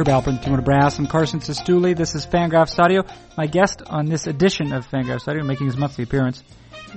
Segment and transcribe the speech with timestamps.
[0.00, 1.94] Herb Alpert, Timur Brass, and Carson Cistulli.
[1.94, 3.02] This is Fangraphs Audio.
[3.36, 6.42] My guest on this edition of Fangraphs Audio, making his monthly appearance.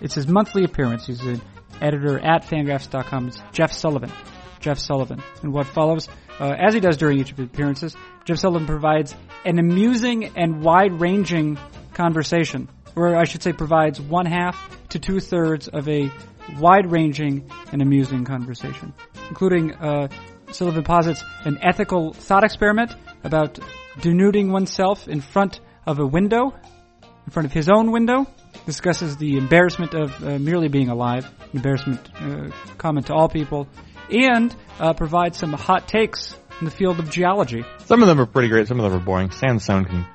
[0.01, 1.07] It's his monthly appearance.
[1.07, 1.41] He's an
[1.81, 3.27] editor at Fangraphs.com.
[3.27, 4.09] It's Jeff Sullivan.
[4.61, 5.21] Jeff Sullivan.
[5.41, 6.07] And what follows,
[6.39, 7.93] uh, as he does during each of his appearances,
[8.23, 9.13] Jeff Sullivan provides
[9.43, 11.59] an amusing and wide-ranging
[11.93, 14.57] conversation, or I should say provides one half
[14.91, 16.09] to two thirds of a
[16.57, 18.93] wide-ranging and amusing conversation,
[19.27, 20.07] including uh,
[20.53, 23.59] Sullivan posits an ethical thought experiment about
[23.99, 26.53] denuding oneself in front of a window,
[27.25, 28.27] in front of his own window.
[28.65, 33.67] Discusses the embarrassment of uh, merely being alive, embarrassment uh, common to all people,
[34.09, 37.65] and uh, provides some hot takes in the field of geology.
[37.85, 38.67] Some of them are pretty great.
[38.67, 39.31] Some of them are boring.
[39.31, 40.05] Sandstone can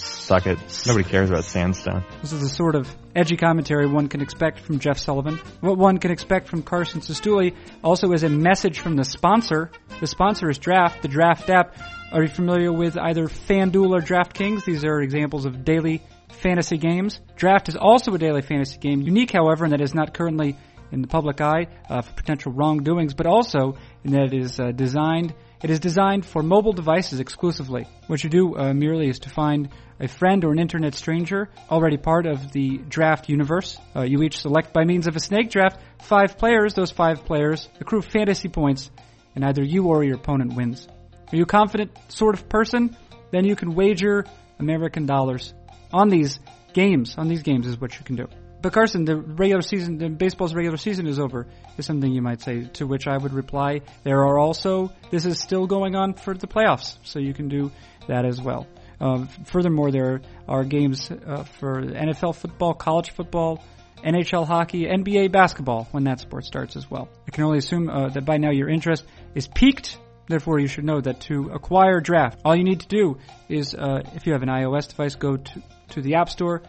[0.00, 0.58] suck it.
[0.86, 2.04] Nobody cares about sandstone.
[2.22, 5.40] This is the sort of edgy commentary one can expect from Jeff Sullivan.
[5.60, 9.70] What one can expect from Carson Cistulli also is a message from the sponsor.
[10.00, 11.76] The sponsor is Draft, the Draft app.
[12.12, 14.64] Are you familiar with either FanDuel or DraftKings?
[14.64, 17.20] These are examples of daily fantasy games.
[17.36, 20.56] Draft is also a daily fantasy game, unique, however, in that it is not currently
[20.92, 24.72] in the public eye uh, for potential wrongdoings, but also in that it is uh,
[24.72, 27.86] designed it is designed for mobile devices exclusively.
[28.06, 29.68] What you do uh, merely is to find
[30.00, 33.78] a friend or an internet stranger already part of the draft universe.
[33.94, 36.72] Uh, you each select by means of a snake draft five players.
[36.72, 38.90] Those five players accrue fantasy points,
[39.34, 40.88] and either you or your opponent wins.
[41.32, 42.96] Are you a confident sort of person?
[43.30, 44.24] Then you can wager
[44.58, 45.52] American dollars
[45.92, 46.40] on these
[46.72, 47.16] games.
[47.18, 48.28] On these games is what you can do.
[48.62, 51.46] But Carson, the regular season, the baseball's regular season is over,
[51.78, 52.64] is something you might say.
[52.74, 56.46] To which I would reply, there are also this is still going on for the
[56.46, 57.70] playoffs, so you can do
[58.08, 58.66] that as well.
[59.00, 63.64] Uh, furthermore, there are games uh, for NFL football, college football,
[64.04, 67.08] NHL hockey, NBA basketball when that sport starts as well.
[67.26, 69.04] I can only assume uh, that by now your interest
[69.34, 69.98] is peaked.
[70.28, 73.18] Therefore, you should know that to acquire Draft, all you need to do
[73.48, 76.62] is, uh, if you have an iOS device, go to, to the App Store,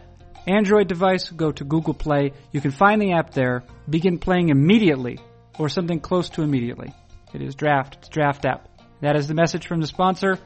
[0.46, 2.32] Android device, go to Google Play.
[2.50, 3.62] You can find the app there.
[3.88, 5.18] Begin playing immediately,
[5.58, 6.92] or something close to immediately.
[7.32, 7.96] It is Draft.
[8.00, 8.68] It's Draft app.
[9.00, 10.38] That is the message from the sponsor.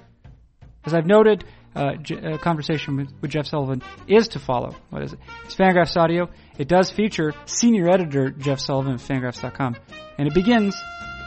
[0.85, 4.75] As I've noted, uh, uh, conversation with, with, Jeff Sullivan is to follow.
[4.91, 5.19] What is it?
[5.45, 6.31] It's Fangraphs Audio.
[6.56, 9.77] It does feature senior editor Jeff Sullivan of Fangraphs.com,
[10.17, 10.75] and it begins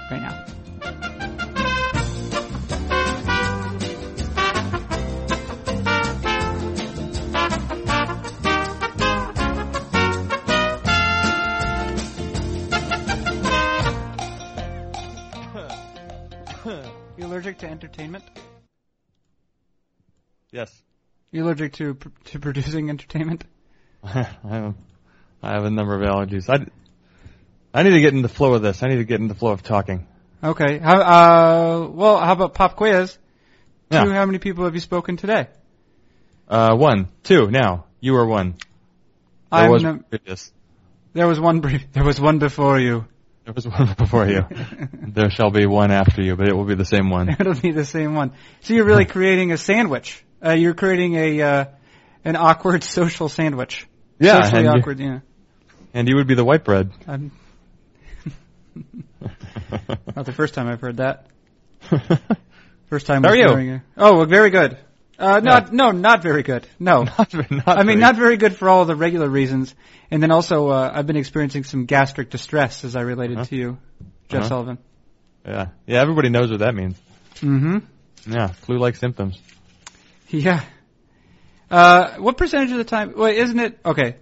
[0.10, 0.69] right now.
[17.60, 18.24] Allergic to entertainment?
[20.52, 20.82] Yes.
[21.32, 23.44] You allergic to to producing entertainment?
[24.04, 24.76] I have,
[25.44, 26.50] I have a number of allergies.
[26.50, 26.66] I,
[27.74, 28.82] I need to get in the flow of this.
[28.82, 30.08] I need to get in the flow of talking.
[30.44, 30.80] Okay.
[30.80, 33.18] How, uh, well, how about pop quiz?
[33.92, 34.06] Yeah.
[34.06, 35.48] Two, how many people have you spoken today?
[36.48, 37.52] Uh, one, two.
[37.52, 38.54] Now you are one.
[39.52, 40.52] There I'm was no- previous.
[41.14, 41.60] There was one.
[41.60, 43.06] Brief, there was one before you.
[43.50, 44.46] There was one before you.
[45.08, 47.30] there shall be one after you, but it will be the same one.
[47.40, 48.34] It'll be the same one.
[48.62, 50.24] So you're really creating a sandwich.
[50.46, 51.66] Uh, you're creating a uh,
[52.24, 53.88] an awkward social sandwich.
[54.20, 55.00] Yeah, Socially and you- awkward.
[55.00, 55.20] Yeah.
[55.96, 56.92] And you would be the white bread.
[57.08, 57.32] I'm,
[60.16, 61.26] not the first time I've heard that.
[62.92, 63.24] First time.
[63.24, 63.74] How are you?
[63.74, 64.78] a- oh, well, very good.
[65.20, 66.66] Uh, not no, not very good.
[66.80, 67.04] No.
[67.18, 69.76] not, not I mean, very- not very good for all the regular reasons.
[70.10, 73.46] And then also, uh, I've been experiencing some gastric distress as I related Huh?
[73.46, 73.78] to you,
[74.30, 74.50] Jeff Uh-huh.
[74.50, 74.78] Sullivan.
[75.46, 76.02] Yeah, yeah.
[76.02, 76.98] Everybody knows what that means.
[77.42, 77.78] Mm-hmm.
[78.32, 79.40] Yeah, flu-like symptoms.
[80.30, 80.64] Yeah.
[81.70, 83.14] Uh, what percentage of the time?
[83.16, 83.80] Wait, isn't it?
[83.86, 84.18] Okay.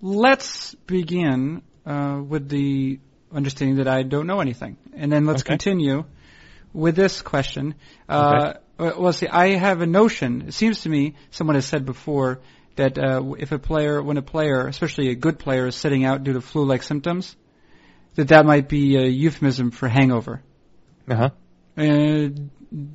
[0.00, 3.00] Let's begin uh, with the
[3.32, 5.50] understanding that I don't know anything, and then let's Okay.
[5.54, 6.04] continue
[6.72, 7.74] with this question.
[8.08, 10.48] Uh, Well, see, I have a notion.
[10.48, 12.40] It seems to me, someone has said before
[12.76, 16.24] that uh, if a player, when a player, especially a good player, is sitting out
[16.24, 17.34] due to flu-like symptoms,
[18.16, 20.42] that that might be a euphemism for hangover.
[21.08, 21.30] Uh huh.
[21.76, 22.28] Uh,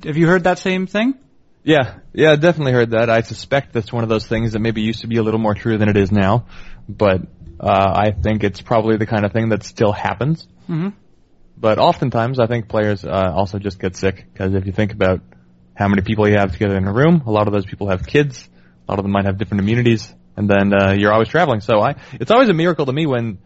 [0.04, 1.14] have you heard that same thing?
[1.64, 3.08] Yeah, yeah, definitely heard that.
[3.08, 5.54] I suspect that's one of those things that maybe used to be a little more
[5.54, 6.46] true than it is now,
[6.88, 7.22] but
[7.60, 10.46] uh, I think it's probably the kind of thing that still happens.
[10.68, 10.88] Mm-hmm.
[11.56, 15.20] But oftentimes, I think players uh, also just get sick because if you think about
[15.74, 18.06] how many people you have together in a room, a lot of those people have
[18.06, 18.48] kids.
[18.88, 21.60] A lot of them might have different immunities, and then uh, you're always traveling.
[21.60, 23.38] So I, it's always a miracle to me when,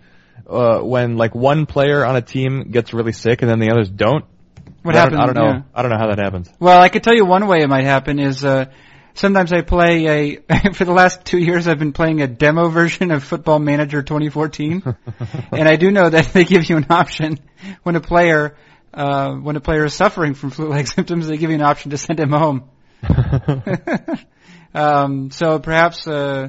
[0.48, 3.88] uh, when like one player on a team gets really sick and then the others
[3.90, 4.24] don't.
[4.82, 5.18] What I happens?
[5.18, 5.52] Don't, I don't know.
[5.58, 5.62] yeah.
[5.74, 6.50] I don't know how that happens.
[6.58, 8.66] Well, I could tell you one way it might happen is uh,
[9.14, 10.70] sometimes I play a.
[10.72, 14.82] for the last two years, I've been playing a demo version of Football Manager 2014,
[15.52, 17.38] and I do know that they give you an option
[17.82, 18.56] when a player
[18.96, 21.28] uh, when a player is suffering from flu-like symptoms.
[21.28, 22.70] They give you an option to send him home.
[24.74, 26.48] um, so perhaps uh,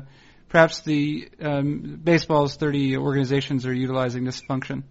[0.50, 4.86] perhaps the um, baseball's 30 organizations are utilizing this function.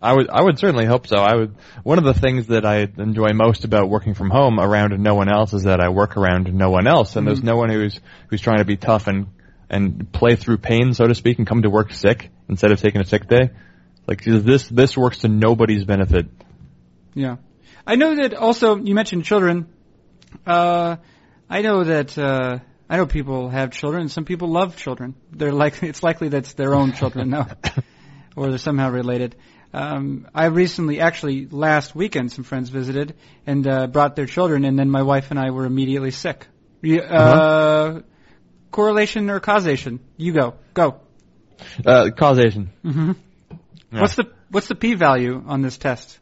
[0.00, 1.16] I would I would certainly hope so.
[1.18, 1.54] I would
[1.84, 5.28] one of the things that I enjoy most about working from home around no one
[5.28, 7.26] else is that I work around no one else and Mm-hmm.
[7.26, 9.28] there's no one who's who's trying to be tough and
[9.70, 13.00] and play through pain so to speak and come to work sick instead of taking
[13.00, 13.50] a sick day.
[14.08, 16.26] Like this this works to nobody's benefit.
[17.14, 17.36] Yeah.
[17.86, 19.68] I know that also, you mentioned children.
[20.46, 20.96] Uh,
[21.48, 25.14] I know that, uh, I know people have children, some people love children.
[25.30, 27.46] They're like, it's likely that's their own children, no.
[28.36, 29.36] or they're somehow related.
[29.74, 33.14] Um, I recently, actually, last weekend, some friends visited
[33.46, 36.46] and, uh, brought their children, and then my wife and I were immediately sick.
[36.84, 38.00] Uh,
[38.70, 40.00] correlation or causation?
[40.16, 40.54] You go.
[40.74, 41.00] Go.
[41.84, 42.72] Uh, causation.
[42.82, 43.12] hmm
[43.92, 44.00] Yeah.
[44.00, 46.18] What's the, what's the p-value on this test?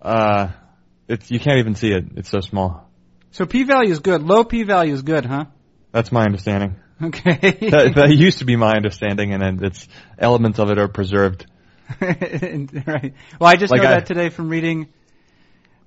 [0.00, 0.48] Uh,
[1.08, 2.04] it's you can't even see it.
[2.16, 2.88] It's so small.
[3.30, 4.22] So p-value is good.
[4.22, 5.46] Low p-value is good, huh?
[5.92, 6.76] That's my understanding.
[7.02, 7.36] Okay.
[7.70, 9.86] that, that used to be my understanding, and then it's
[10.18, 11.46] elements of it are preserved.
[12.00, 13.14] right.
[13.40, 14.88] Well, I just Like know I- that today from reading.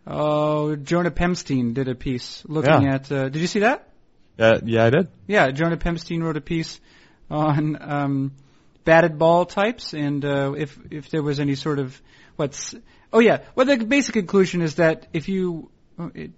[0.08, 2.96] Oh, Jonah Pemstein did a piece looking Yeah.
[2.96, 3.12] at.
[3.12, 3.88] Uh, did you see that?
[4.40, 5.08] Uh, yeah, I did.
[5.28, 6.80] Yeah, Jonah Pemstein wrote a piece
[7.30, 8.32] on um,
[8.84, 12.00] batted ball types and uh, if if there was any sort of
[12.36, 12.74] what's.
[13.14, 13.40] Oh yeah.
[13.56, 15.70] Well, the basic conclusion is that if you
[16.16, 16.32] it,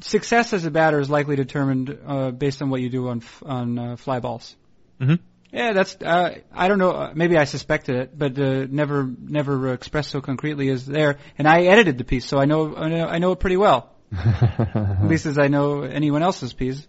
[0.00, 3.42] success as a batter is likely determined uh, based on what you do on f-
[3.44, 4.56] on uh, fly balls.
[5.00, 5.14] hmm
[5.52, 5.96] Yeah, that's.
[6.00, 6.92] Uh, I don't know.
[6.92, 11.18] uh, Maybe I suspected it, but uh, never, never expressed so concretely as there.
[11.38, 13.90] And I edited the piece, so I know, I know, I know it pretty well.
[14.12, 16.86] At least as I know anyone else's piece.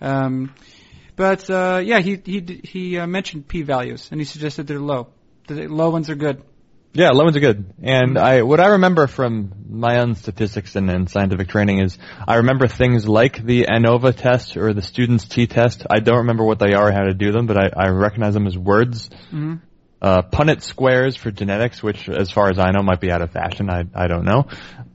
[0.00, 0.52] Um,
[1.16, 5.08] but uh, yeah, he he he uh, mentioned p values, and he suggested they're low.
[5.46, 6.42] The low ones are good.
[6.94, 7.72] Yeah, low ones are good.
[7.82, 11.96] And I, what I remember from my own statistics and, and scientific training is
[12.28, 15.86] I remember things like the ANOVA test or the student's T-test.
[15.88, 18.34] I don't remember what they are or how to do them, but I, I recognize
[18.34, 19.08] them as words.
[19.30, 19.54] hmm
[20.02, 23.30] Uh, Punnett squares for genetics, which as far as I know might be out of
[23.30, 23.70] fashion.
[23.70, 24.48] I, I don't know.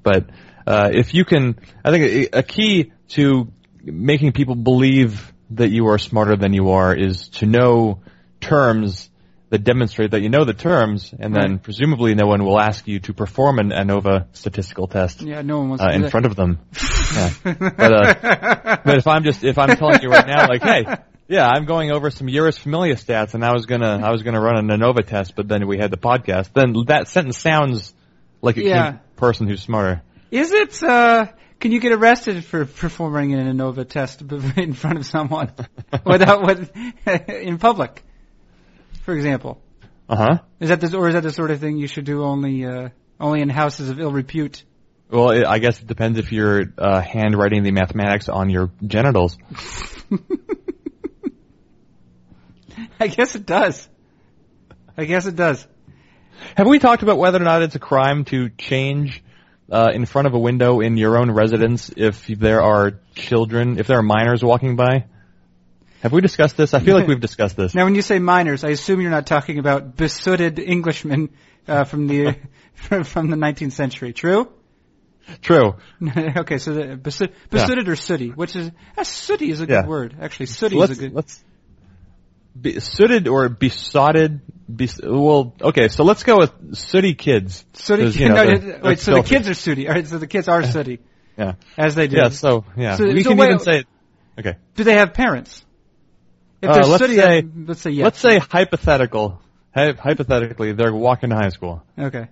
[0.03, 0.29] But,
[0.67, 3.51] uh, if you can, I think a, a key to
[3.83, 8.01] making people believe that you are smarter than you are is to know
[8.41, 9.09] terms
[9.49, 11.63] that demonstrate that you know the terms, and then Right.
[11.63, 15.69] presumably no one will ask you to perform an ANOVA statistical test Yeah, no one
[15.69, 16.11] wants uh, to do in that.
[16.11, 16.59] front of them.
[17.15, 17.29] yeah.
[17.43, 20.85] But, uh, but if I'm just if I'm telling you right now, like, hey,
[21.29, 24.41] yeah, I'm going over some Jeurys Familia stats, and I was gonna I was gonna
[24.41, 26.51] run an ANOVA test, but then we had the podcast.
[26.53, 27.93] Then that sentence sounds
[28.41, 28.91] like a Yeah.
[29.15, 30.01] person who's smarter.
[30.29, 30.83] Is it?
[30.83, 31.27] Uh,
[31.59, 34.21] can you get arrested for performing an ANOVA test
[34.57, 35.51] in front of someone
[36.05, 36.69] without what
[37.29, 38.03] in public?
[39.07, 39.61] For example,
[40.09, 40.37] Uh huh.
[40.59, 42.89] is that the, or is that the sort of thing you should do only uh,
[43.21, 44.65] only in houses of ill repute?
[45.09, 49.37] Well, it, I guess it depends if you're uh, handwriting the mathematics on your genitals.
[52.99, 53.87] I guess it does.
[54.97, 55.65] I guess it does.
[56.57, 59.23] Have we talked about whether or not it's a crime to change
[59.71, 63.87] uh, in front of a window in your own residence if there are children, if
[63.87, 65.05] there are minors walking by?
[66.01, 66.73] Have we discussed this?
[66.73, 67.73] I feel like we've discussed this.
[67.73, 71.29] Now, when you say minors, I assume you're not talking about besooted Englishmen
[71.67, 72.35] uh, from the
[72.73, 74.13] from, the 19th century.
[74.13, 74.51] True?
[75.41, 75.75] True.
[76.37, 79.85] okay, so the beso- besooted or sooty, which is uh, sooty is a good Yeah.
[79.87, 80.15] word.
[80.21, 81.13] Actually, sooty let's is a good.
[81.13, 81.43] let's
[82.59, 84.41] be, sooted or besotted.
[84.69, 87.65] Bes, well, okay, so let's go with sooty kids.
[87.73, 88.05] Sooty.
[88.19, 89.87] you know, no, they're- wait, so the kids are sooty.
[89.87, 90.99] All right, so the kids are sooty,
[91.37, 91.53] Yeah.
[91.77, 92.17] as they do.
[92.17, 92.29] Yeah.
[92.29, 93.83] So yeah, So- we so can wait- even say.
[94.39, 94.55] Okay.
[94.75, 95.65] Do they have parents?
[96.61, 98.03] If Uh, let's say- let's say yes.
[98.03, 99.41] Let's say hypothetical.
[99.75, 101.83] Hy- hypothetically, they're walking to high school.
[101.99, 102.27] Okay.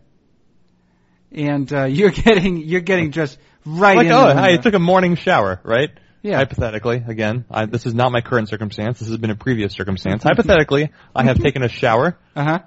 [1.31, 5.15] And uh, you're getting you're getting just right Like, oh, the I took a morning
[5.15, 5.89] shower, right?
[6.21, 6.37] Yeah.
[6.37, 8.97] Hypothetically, again, I, this is not my current circumstance.
[8.99, 10.23] This has been a previous circumstance.
[10.23, 12.59] Hypothetically, I have taken a shower, Uh huh.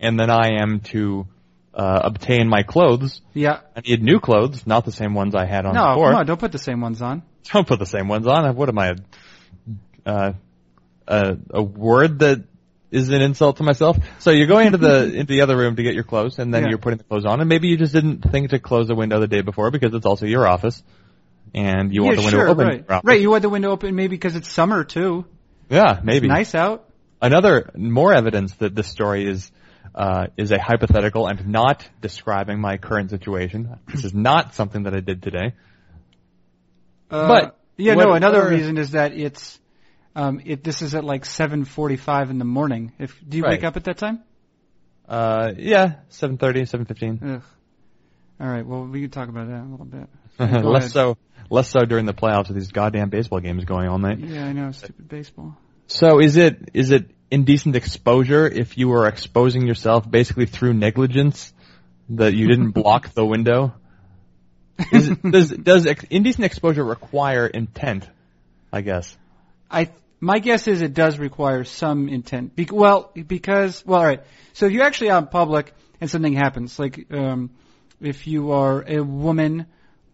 [0.00, 1.28] and then I am to
[1.72, 3.20] uh, obtain my clothes.
[3.32, 3.60] Yeah.
[3.76, 6.14] I need new clothes, not the same ones I had on No, before.
[6.14, 7.22] on, don't put the same ones on.
[7.52, 8.56] Don't put the same ones on.
[8.56, 8.96] What am I?
[10.04, 10.32] Uh,
[11.06, 12.44] a, a word that
[12.90, 13.98] is an insult to myself.
[14.20, 16.64] So you're going into the into the other room to get your clothes, and then
[16.64, 16.68] Yeah.
[16.70, 19.20] you're putting the clothes on, and maybe you just didn't think to close the window
[19.20, 20.82] the day before because it's also your office,
[21.54, 22.84] and you want the window sure, open.
[22.88, 23.04] right.
[23.04, 25.24] Right, you want the window open maybe because it's summer too.
[25.68, 26.28] Yeah, maybe.
[26.28, 26.88] Nice out.
[27.20, 29.50] Another more evidence that this story is
[29.94, 33.78] uh, is a hypothetical and not describing my current situation.
[33.88, 35.54] This is not something that I did today.
[37.10, 38.12] Uh, But yeah, no.
[38.12, 39.58] Another reason is that it's
[40.16, 40.64] um, it.
[40.64, 42.92] This is at like 7:45 in the morning.
[42.98, 43.52] If do you Right.
[43.52, 44.20] wake up at that time?
[45.08, 47.36] Uh, yeah, 7.30, 7.15.
[47.36, 47.42] Ugh.
[48.40, 48.66] All right.
[48.66, 50.08] Well, we can talk about that a little bit.
[50.64, 50.90] Less ahead.
[50.90, 51.16] so,
[51.48, 54.18] less so during the playoffs with these goddamn baseball games going all night.
[54.18, 54.72] Yeah, I know.
[54.72, 55.56] Stupid baseball.
[55.86, 61.52] So is it is it indecent exposure if you are exposing yourself basically through negligence
[62.10, 63.74] that you didn't block the window?
[64.92, 68.08] Is, does does ex- indecent exposure require intent?
[68.72, 69.16] I guess.
[69.70, 72.56] I my guess is it does require some intent.
[72.56, 74.22] Be- well, because well, all right.
[74.54, 77.50] So if you're actually out in public and something happens, like um,
[78.00, 79.66] if you are a woman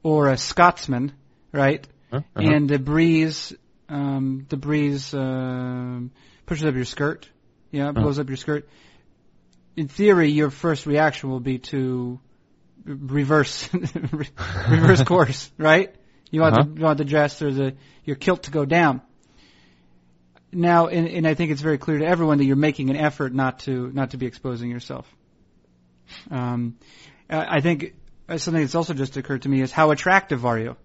[0.02, 1.12] or a Scotsman,
[1.52, 2.22] right, Uh-huh.
[2.36, 3.54] and the breeze,
[3.88, 6.10] um, the breeze um,
[6.46, 7.28] pushes up your skirt,
[7.70, 8.68] yeah, blows up your skirt.
[9.76, 12.18] In theory, your first reaction will be to
[12.84, 13.68] reverse
[14.68, 15.94] reverse course, right?
[16.30, 16.68] You want Uh-huh.
[16.68, 19.00] the you want the dress or the your kilt to go down.
[20.52, 23.32] Now, and, and I think it's very clear to everyone that you're making an effort
[23.32, 25.06] not to not to be exposing yourself.
[26.30, 26.76] Um,
[27.30, 27.94] I I think
[28.28, 30.76] uh, something that's also just occurred to me is how attractive are you?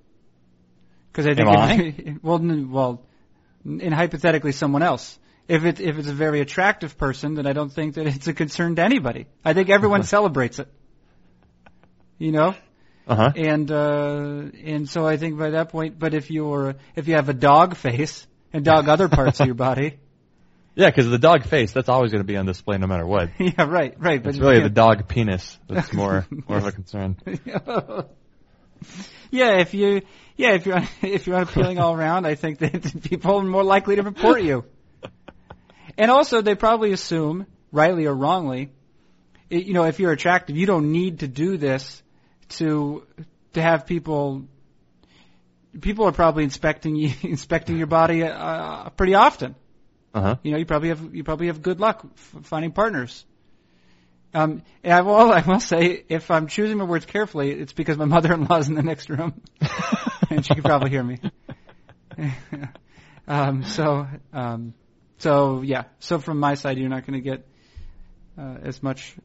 [1.12, 3.02] Because I think Am if, well, well,
[3.66, 5.20] in hypothetically someone else.
[5.48, 8.34] If it if it's a very attractive person, then I don't think that it's a
[8.34, 9.28] concern to anybody.
[9.44, 10.68] I think everyone celebrates it.
[12.18, 12.56] You know,
[13.08, 13.32] Uh huh.
[13.36, 17.30] and uh, and so I think by that point, but if you're if you have
[17.30, 18.28] a dog face
[18.58, 20.00] and dog other parts of your body,
[20.76, 23.32] Yeah, because the dog face that's always going to be on display no matter what.
[23.40, 24.22] yeah, right, right.
[24.22, 27.18] But It's really the dog penis that's more more of a concern.
[29.32, 30.02] yeah, if you
[30.36, 33.96] yeah if you're if you're unappealing all around, I think that people are more likely
[33.96, 34.66] to report you.
[35.98, 38.70] And also, they probably assume, rightly or wrongly,
[39.52, 42.04] i you know, if you're attractive, you don't need to do this
[42.50, 43.04] to
[43.54, 44.46] to have people.
[45.82, 49.56] People are probably inspecting you, inspecting your body uh, pretty often.
[50.14, 50.36] Uh huh.
[50.44, 53.26] You know, you probably have you probably have good luck f- finding partners.
[54.34, 57.98] Um, and I will I will say, if I'm choosing my words carefully, it's because
[57.98, 59.42] my mother-in-law is in the next room,
[60.30, 61.20] and she can probably hear me.
[63.28, 64.74] um, so, um,
[65.20, 65.84] so yeah.
[66.00, 67.48] So from my side, you're not going to get
[68.38, 69.16] uh, as much.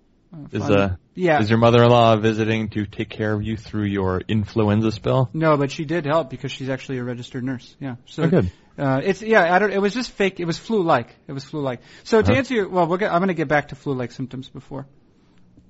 [0.50, 1.40] Is uh yeah.
[1.40, 5.28] is your mother-in-law visiting to take care of you through your influenza spill?
[5.34, 7.76] no, but she did help because she's actually a registered nurse.
[7.80, 7.96] Yeah.
[8.06, 8.52] So Oh, good.
[8.78, 9.54] Uh, it's yeah.
[9.54, 9.70] I don't.
[9.72, 10.40] It was just fake.
[10.40, 11.14] It was flu-like.
[11.28, 11.80] It was flu-like.
[12.04, 12.38] So to Uh-huh.
[12.38, 14.86] answer your well, get, I'm going to get back to flu-like symptoms before.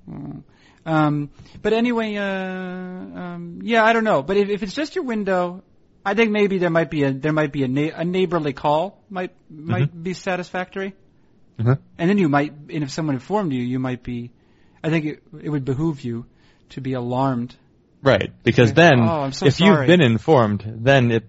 [0.09, 0.43] Mm.
[0.85, 1.29] Um,
[1.61, 4.21] but anyway, uh, um, yeah, I don't know.
[4.23, 5.63] But if, if it's just your window,
[6.05, 9.03] I think maybe there might be a there might be a, na- a neighborly call
[9.09, 10.95] might might be satisfactory.
[11.59, 11.75] Uh-huh.
[11.97, 14.31] And then you might, and if someone informed you, you might be.
[14.83, 16.25] I think it, it would behoove you
[16.69, 17.55] to be alarmed.
[18.01, 18.75] Right, because Okay.
[18.81, 19.77] then Oh, so if sorry.
[19.79, 21.23] you've been informed, then it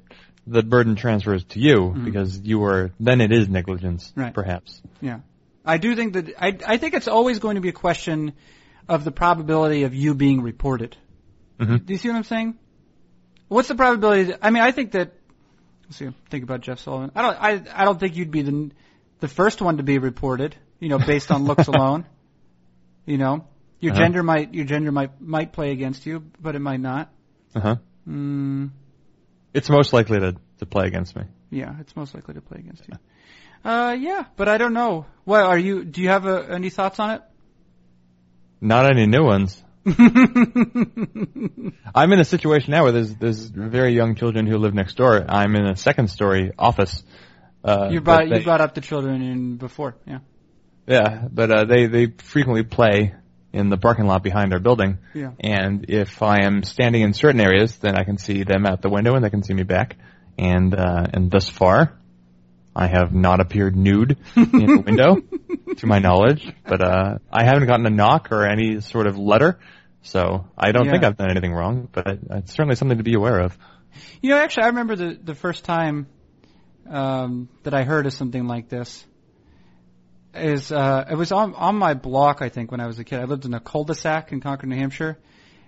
[0.46, 2.04] the burden transfers to you Mhm.
[2.04, 4.34] because you were then it is negligence, Right.
[4.34, 4.82] perhaps.
[5.00, 5.20] Yeah.
[5.64, 8.32] I do think that I I think it's always going to be a question
[8.88, 10.96] of the probability of you being reported.
[11.58, 12.58] hmm Do you see what I'm saying?
[13.48, 14.24] What's the probability?
[14.24, 15.12] That, I mean, I think that.
[15.84, 16.08] Let's see.
[16.30, 17.10] Think about Jeff Sullivan.
[17.14, 17.36] I don't.
[17.40, 18.70] I I don't think you'd be the
[19.20, 20.56] the first one to be reported.
[20.80, 22.04] You know, based on looks alone.
[23.06, 23.46] You know,
[23.80, 24.02] your Uh-huh.
[24.02, 27.10] gender might your gender might might play against you, but it might not.
[27.54, 27.76] Uh huh.
[28.08, 28.70] Mm,
[29.52, 31.24] It's most likely to to play against me.
[31.50, 32.94] yeah, it's most likely to play against you.
[33.64, 35.06] Uh, yeah, but I don't know.
[35.24, 35.84] What are you?
[35.84, 37.22] Do you have uh any thoughts on it?
[38.60, 39.62] Not any new ones.
[41.94, 45.24] I'm in a situation now where there's there's very young children who live next door.
[45.28, 47.02] I'm in a second story office.
[47.62, 50.18] Uh, you brought they- you brought up the children in before, yeah.
[50.86, 53.14] Yeah, but uh, they they frequently play
[53.54, 54.98] in the parking lot behind our building.
[55.14, 55.30] Yeah.
[55.40, 58.90] And if I am standing in certain areas, then I can see them out the
[58.90, 59.96] window and they can see me back.
[60.36, 61.96] And uh, and thus far,
[62.74, 65.22] I have not appeared nude in the window,
[65.76, 66.52] to my knowledge.
[66.66, 69.60] But uh, I haven't gotten a knock or any sort of letter,
[70.02, 71.88] so I don't think I've done anything wrong.
[71.90, 73.56] But it's certainly something to be aware of.
[74.20, 76.08] You know, actually, I remember the the first time
[76.90, 79.06] um, that I heard of something like this.
[80.34, 82.42] Is uh, it was on on my block?
[82.42, 84.76] I think when I was a kid, I lived in a cul-de-sac in Concord, New
[84.76, 85.16] Hampshire,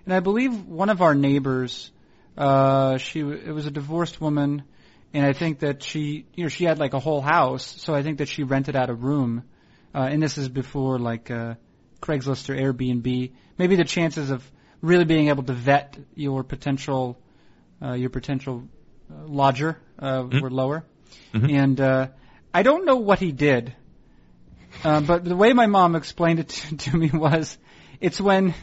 [0.05, 1.89] and I believe one of our neighbors,
[2.37, 4.63] uh, she it was a divorced woman,
[5.13, 8.03] and I think that she, you know, she had like a whole house, so I
[8.03, 9.43] think that she rented out a room,
[9.95, 11.55] uh, and this is before like uh,
[12.01, 13.31] Craigslist or Airbnb.
[13.57, 14.43] Maybe the chances of
[14.81, 17.17] really being able to vet your potential
[17.81, 18.67] uh, your potential
[19.09, 20.41] uh, lodger uh, Mhm.
[20.41, 20.83] were lower.
[21.33, 21.51] Mhm.
[21.53, 22.07] And uh,
[22.53, 23.73] I don't know what he did,
[24.83, 27.57] uh, but the way my mom explained it to, to me was,
[28.01, 28.53] it's when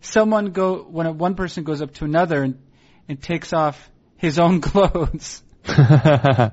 [0.00, 2.58] someone go when a, one person goes up to another and,
[3.08, 5.42] and takes off his own clothes.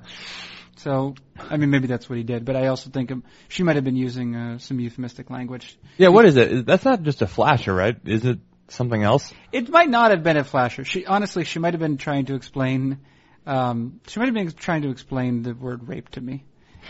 [0.78, 3.76] So I mean maybe that's what he did, but I also think um, she might
[3.76, 5.78] have been using uh, some euphemistic language.
[5.98, 6.66] yeah, what is it?
[6.66, 7.98] That's not just a flasher, right?
[8.06, 9.34] Is it something else?
[9.52, 10.86] It might not have been a flasher.
[10.86, 13.00] She honestly, she might have been trying to explain.
[13.46, 16.46] Um, she might have been trying to explain the word rape to me,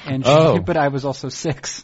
[0.05, 0.59] and she, Oh.
[0.59, 1.83] but I was also six,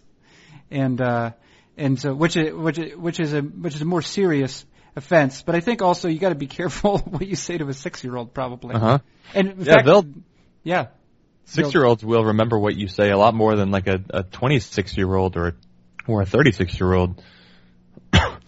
[0.71, 1.31] and uh,
[1.77, 5.41] and so which is which is, which is a which is a more serious offense.
[5.41, 8.03] But I think also you got to be careful what you say to a six
[8.03, 8.75] year old, probably.
[8.75, 8.99] Uh huh.
[9.33, 10.05] And in Yeah, fact, they'll
[10.63, 10.87] yeah,
[11.45, 14.23] six year olds will remember what you say a lot more than like a a
[14.23, 15.55] twenty six year old or
[16.07, 17.21] or a thirty six year old.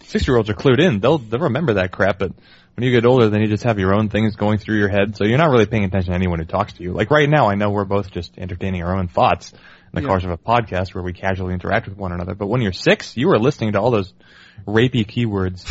[0.04, 1.00] Six year olds are clued in.
[1.00, 2.32] They'll they'll remember that crap, but
[2.78, 5.16] when you get older, then you just have your own things going through your head,
[5.16, 6.92] so you're not really paying attention to anyone who talks to you.
[6.92, 9.52] Like right now, I know we're both just entertaining our own thoughts
[9.92, 10.08] in the Yeah.
[10.08, 12.34] course of a podcast where we casually interact with one another.
[12.34, 14.12] But when you're six, you are listening to all those
[14.66, 15.64] rapey keywords.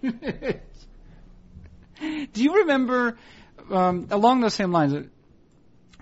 [2.32, 3.18] Do you remember,
[3.70, 4.92] um, along those same lines,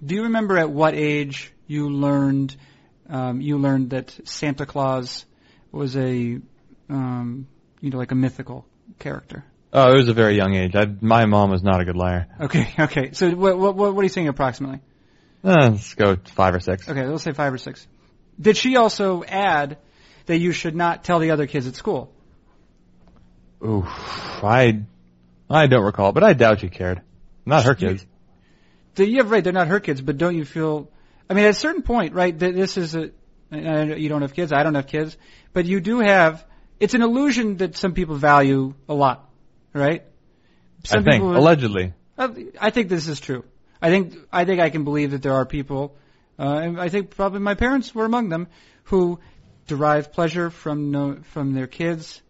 [0.04, 2.56] do you remember at what age you learned,
[3.08, 5.26] um, you learned that Santa Claus
[5.72, 6.38] was a,
[6.88, 7.48] um,
[7.80, 8.64] you know, like a mythical
[9.00, 9.44] character?
[9.72, 10.74] Oh, it was a very young age.
[10.76, 12.28] I, my mom was not a good liar.
[12.40, 13.12] Okay, okay.
[13.12, 14.80] So what, what, what are you saying approximately?
[15.44, 16.88] Uh, let's go five or six.
[16.88, 17.86] Okay, let's say five or six.
[18.40, 19.78] Did she also add
[20.26, 22.12] that you should not tell the other kids at school?
[23.62, 24.82] Ooh, I,
[25.50, 27.02] I don't recall, but I doubt she cared.
[27.44, 28.04] Not her kids.
[28.94, 29.42] The, yeah, right.
[29.42, 30.90] They're not her kids, but don't you feel?
[31.30, 32.38] I mean, at a certain point, right?
[32.38, 33.10] That this is a.
[33.50, 34.52] You don't have kids.
[34.52, 35.16] I don't have kids,
[35.52, 36.44] but you do have.
[36.78, 39.28] It's an illusion that some people value a lot,
[39.72, 40.04] right?
[40.92, 41.94] I think allegedly.
[42.16, 42.28] Uh,
[42.60, 43.44] I think this is true.
[43.80, 45.96] I think I think I can believe that there are people,
[46.38, 48.48] uh, and I think probably my parents were among them,
[48.84, 49.20] who
[49.66, 52.20] derive pleasure from no, from their kids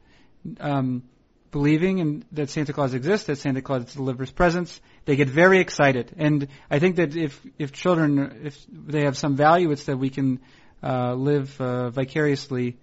[0.60, 1.02] um,
[1.50, 4.80] believing in, that Santa Claus exists, that Santa Claus delivers presents.
[5.04, 9.36] They get very excited, and I think that if if children if they have some
[9.36, 10.40] value, it's that we can
[10.82, 12.76] uh, live uh, vicariously.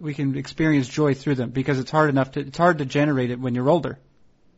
[0.00, 3.30] We can experience joy through them because it's hard enough to it's hard to generate
[3.30, 3.98] it when you're older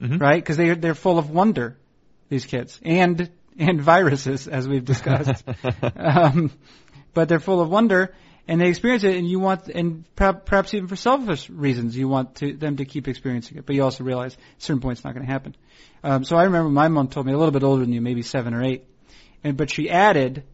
[0.02, 0.20] Mhm.
[0.20, 0.42] right?
[0.42, 1.78] Because they they're full of wonder,
[2.32, 5.44] these kids, and and viruses, as we've discussed.
[5.96, 6.50] um,
[7.12, 8.14] but they're full of wonder,
[8.48, 12.36] and they experience it, and you want, and perhaps, even for selfish reasons, you want
[12.36, 13.66] to, them to keep experiencing it.
[13.66, 15.54] But you also realize at a certain point it's not going to happen.
[16.02, 18.22] Um, so I remember my mom told me a little bit older than you, maybe
[18.22, 18.86] seven or eight,
[19.44, 20.44] and but she added.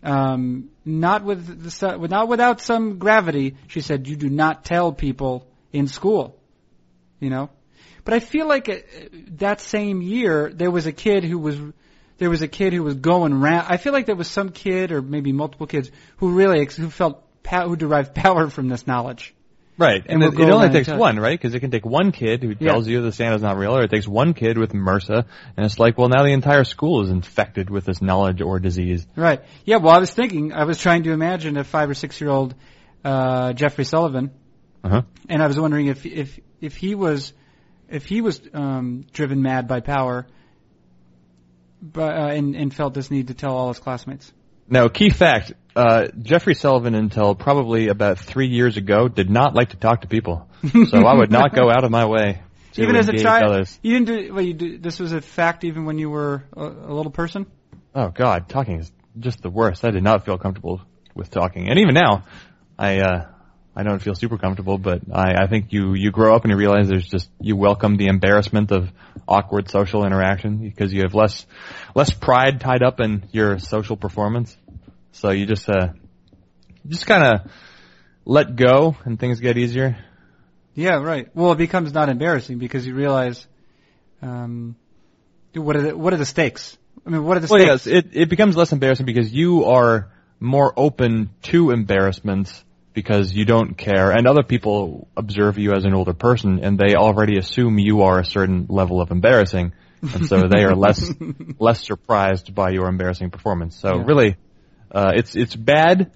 [0.00, 3.56] Um, not with the, not without some gravity.
[3.66, 6.38] She said, "You do not tell people in school."
[7.18, 7.50] You know,
[8.08, 8.76] but I feel like uh,
[9.36, 11.58] that same year there was a kid who was
[12.16, 13.66] there was a kid who was going around.
[13.68, 16.88] I feel like there was some kid or maybe multiple kids who really ex- who
[16.88, 19.34] felt who derived power from this knowledge.
[19.76, 21.38] Right, and, And it, it only takes one, right?
[21.38, 22.72] Because it can take one kid who Yeah.
[22.72, 25.78] tells you that Santa's not real, or it takes one kid with MRSA, and it's
[25.78, 29.06] like, well, now the entire school is infected with this knowledge or disease.
[29.16, 29.42] Right.
[29.66, 29.76] Yeah.
[29.76, 30.54] Well, I was thinking.
[30.54, 32.54] I was trying to imagine a five or six year old
[33.04, 34.30] uh, Jeffrey Sullivan,
[34.82, 35.02] Uh huh.
[35.28, 37.34] and I was wondering if if if he was
[37.88, 40.26] if he was um, driven mad by power,
[41.80, 44.32] but uh, and and felt this need to tell all his classmates.
[44.68, 49.70] Now, key fact: uh, Jeffrey Sullivan, until probably about three years ago, did not like
[49.70, 50.48] to talk to people.
[50.88, 53.78] so I would not go out of my way to even as a child, others.
[53.82, 54.34] you didn't do.
[54.34, 57.46] Well, you do, this was a fact even when you were a, a little person.
[57.94, 59.84] Oh God, talking is just the worst.
[59.84, 60.80] I did not feel comfortable
[61.14, 62.24] with talking, and even now,
[62.78, 63.26] I uh,
[63.78, 64.76] I don't feel super comfortable.
[64.76, 67.96] But I, I think you you grow up and you realize there's just you welcome
[67.96, 68.90] the embarrassment of
[69.28, 71.46] awkward social interaction because you have less
[71.94, 74.56] less pride tied up in your social performance.
[75.12, 75.90] So you just uh
[76.88, 77.52] just kind of
[78.24, 79.96] let go and things get easier.
[80.74, 81.28] Yeah, right.
[81.34, 83.46] Well, it becomes not embarrassing because you realize,
[84.22, 84.76] um,
[85.54, 86.76] what are the what are the stakes?
[87.06, 87.86] I mean, what are the Well, stakes?
[87.86, 90.10] yes, it, it becomes less embarrassing because you are
[90.40, 92.52] more open to embarrassment
[92.98, 96.96] because you don't care, and other people observe you as an older person, and they
[96.96, 101.14] already assume you are a certain level of embarrassing, and so they are less
[101.60, 103.76] less surprised by your embarrassing performance.
[103.76, 104.04] So Yeah.
[104.04, 104.36] really,
[104.90, 106.10] uh, it's it's bad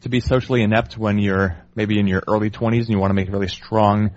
[0.00, 3.14] to be socially inept when you're maybe in your early 20s and you want to
[3.20, 4.12] make really strong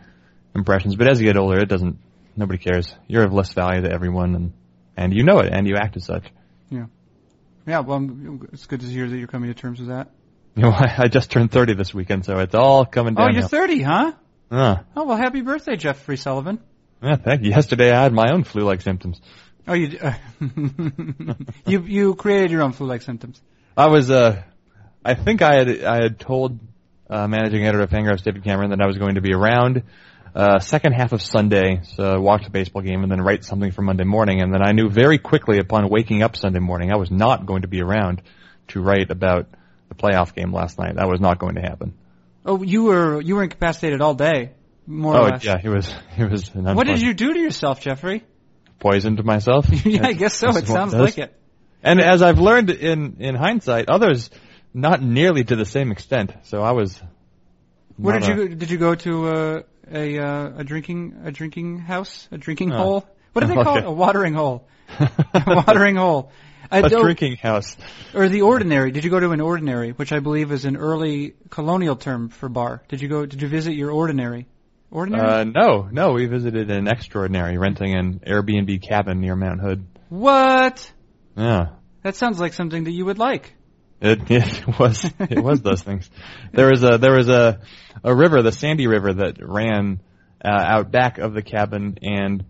[0.55, 1.97] impressions, but as you get older, it doesn't.
[2.37, 2.95] Nobody cares.
[3.07, 4.53] You're of less value to everyone, and
[4.95, 6.25] and you know it, and you act as such.
[6.69, 6.85] yeah,
[7.67, 7.99] Yeah, well,
[8.53, 10.07] it's good to hear that you're coming to terms with that.
[10.55, 13.29] You know, I, I just turned 30 this weekend, so it's all coming down.
[13.29, 14.11] Oh, you're 30, huh?
[14.51, 16.59] uh, Oh, well, happy birthday, Jeffrey Sullivan.
[17.01, 17.51] yeah, thank you.
[17.51, 19.21] Yesterday I had my own flu-like symptoms.
[19.67, 20.13] Oh, you uh,
[21.67, 23.39] you you created your own flu-like symptoms.
[23.77, 24.41] I was, uh,
[25.05, 26.59] I think I had, I had told,
[27.09, 29.83] uh, managing editor of Fangraphs, David Cameron, that I was going to be around,
[30.35, 33.81] uh, second half of Sunday, so watch the baseball game and then write something for
[33.81, 37.11] Monday morning, and then I knew very quickly upon waking up Sunday morning I was
[37.11, 38.21] not going to be around
[38.69, 39.47] to write about
[39.91, 40.95] the playoff game last night.
[40.95, 41.93] That was not going to happen.
[42.45, 44.51] Oh, you were you were incapacitated all day.
[44.87, 45.43] more or oh less.
[45.43, 46.49] yeah, he was he was.
[46.55, 48.23] An What did you do to yourself, Jeffrey?
[48.79, 49.67] poisoned myself?
[49.85, 50.49] yeah, I guess so.
[50.57, 51.37] It sounds like it.
[51.83, 54.29] And as I've learned in in hindsight, others
[54.73, 56.31] not nearly to the same extent.
[56.43, 56.99] So I was.
[57.97, 61.31] Where not did a- you did you go to uh, a uh, a drinking a
[61.31, 62.77] drinking house a drinking Oh.
[62.77, 63.07] hole?
[63.33, 63.85] What do they call Okay.
[63.85, 63.87] it?
[63.87, 64.67] A watering hole.
[64.99, 66.31] a watering hole.
[66.69, 67.75] I a drinking house?
[68.13, 68.91] or the ordinary.
[68.91, 72.49] Did you go to an ordinary, which I believe is an early colonial term for
[72.49, 72.83] bar?
[72.87, 73.25] Did you go?
[73.25, 74.47] Did you visit your ordinary?
[74.89, 75.27] Ordinary.
[75.27, 76.11] Uh, no, no.
[76.11, 79.85] We visited an extraordinary, renting an Airbnb cabin near Mount Hood.
[80.09, 80.91] what?
[81.37, 81.69] Yeah.
[82.03, 83.53] That sounds like something that you would like.
[84.01, 86.09] It, it was it was those things.
[86.51, 87.61] There was a there was a
[88.03, 90.01] a river, the Sandy River, that ran
[90.43, 92.43] uh, out back of the cabin, and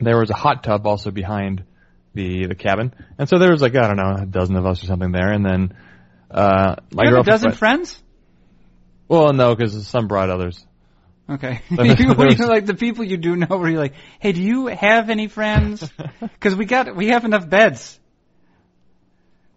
[0.00, 1.64] there was a hot tub also behind
[2.14, 2.92] the the cabin.
[3.18, 5.32] And so there was like I don't know a dozen of us or something there,
[5.32, 5.74] and then
[6.30, 7.26] uh, my you have a girlfriend.
[7.26, 8.02] dozen friends?
[9.08, 10.64] well, no, because some brought others.
[11.28, 11.60] Okay.
[11.70, 15.08] You, was- like the people you do know where you're like, hey, do you have
[15.10, 15.88] any friends?
[16.20, 17.98] Because we got we have enough beds.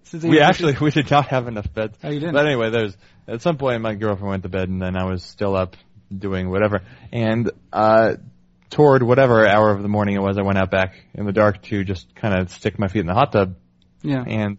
[0.04, 1.98] So We actually we did not have enough beds.
[2.04, 2.34] Oh, you didn't?
[2.34, 2.96] But anyway, there's
[3.28, 5.76] at some point my girlfriend went to bed and then I was still up
[6.16, 6.82] doing whatever.
[7.12, 8.16] And uh
[8.76, 11.62] toward whatever hour of the morning it was, I went out back in the dark
[11.64, 13.56] to just kind of stick my feet in the hot tub.
[14.02, 14.22] yeah.
[14.28, 14.58] And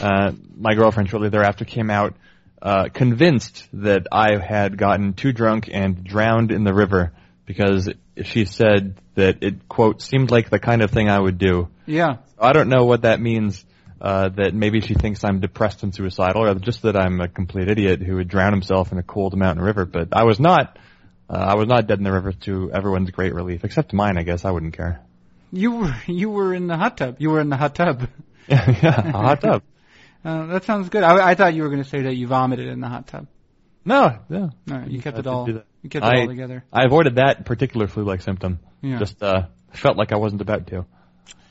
[0.00, 2.14] uh my girlfriend shortly thereafter came out
[2.62, 7.12] uh convinced that I had gotten too drunk and drowned in the river
[7.44, 7.90] because
[8.24, 11.68] she said that it quote seemed like the kind of thing I would do.
[11.84, 12.16] Yeah.
[12.38, 13.64] I don't know what that means.
[14.00, 17.68] Uh, that maybe she thinks I'm depressed and suicidal, or just that I'm a complete
[17.68, 19.84] idiot who would drown himself in a cold mountain river.
[19.86, 20.78] But I was not.
[21.30, 24.16] Uh, I was not dead in the river to everyone's great relief, except mine.
[24.18, 25.00] I guess I wouldn't care.
[25.52, 27.16] You were you were in the hot tub.
[27.18, 28.08] You were in the hot tub.
[28.48, 29.62] yeah, a hot tub.
[30.24, 31.02] Uh, that sounds good.
[31.02, 33.26] I, I thought you were going to say that you vomited in the hot tub.
[33.84, 34.50] No, no.
[34.66, 35.48] No, you kept I it all.
[35.48, 36.64] You kept it I- all together.
[36.72, 38.58] I avoided that particular flu-like symptom.
[38.82, 38.98] Yeah.
[38.98, 40.84] Just uh, felt like I wasn't about to.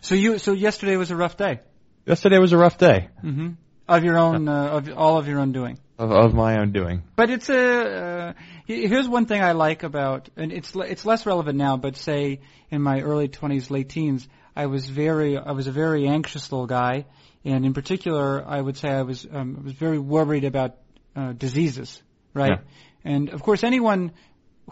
[0.01, 1.59] So you so yesterday was a rough day.
[2.05, 3.49] Yesterday was a rough day Mm-hmm.
[3.89, 5.79] Of your own, uh, of all of your own doing.
[5.97, 7.03] Of, of my own doing.
[7.15, 7.55] But it's a.
[7.57, 8.33] Uh,
[8.65, 11.77] here's one thing I like about, and it's it's less relevant now.
[11.77, 16.07] But say in my early 20s, late teens, I was very I was a very
[16.07, 17.05] anxious little guy,
[17.43, 20.77] and in particular, I would say I was um, I was very worried about
[21.15, 22.01] uh, diseases,
[22.33, 22.59] right?
[23.03, 24.11] And of course, anyone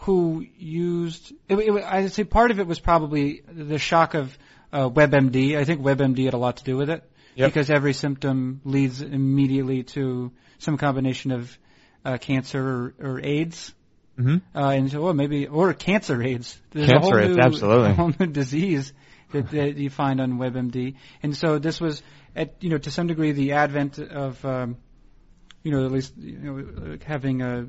[0.01, 4.37] who used, it, it, I'd say part of it was probably the shock of
[4.73, 5.57] uh, WebMD.
[5.57, 7.49] I think WebMD had a lot to do with it Yep.
[7.49, 11.57] because every symptom leads immediately to some combination of
[12.03, 13.73] uh, cancer or, or AIDS.
[14.17, 16.59] hmm Uh, and so, well, maybe, or cancer AIDS.
[16.71, 17.89] There's a whole Cancer AIDS, new, absolutely.
[17.91, 18.93] A whole new disease
[19.31, 20.95] that, that you find on WebMD.
[21.23, 22.01] And so this was,
[22.35, 24.77] at, you know, to some degree the advent of, um,
[25.63, 27.67] you know, at least, you know, having a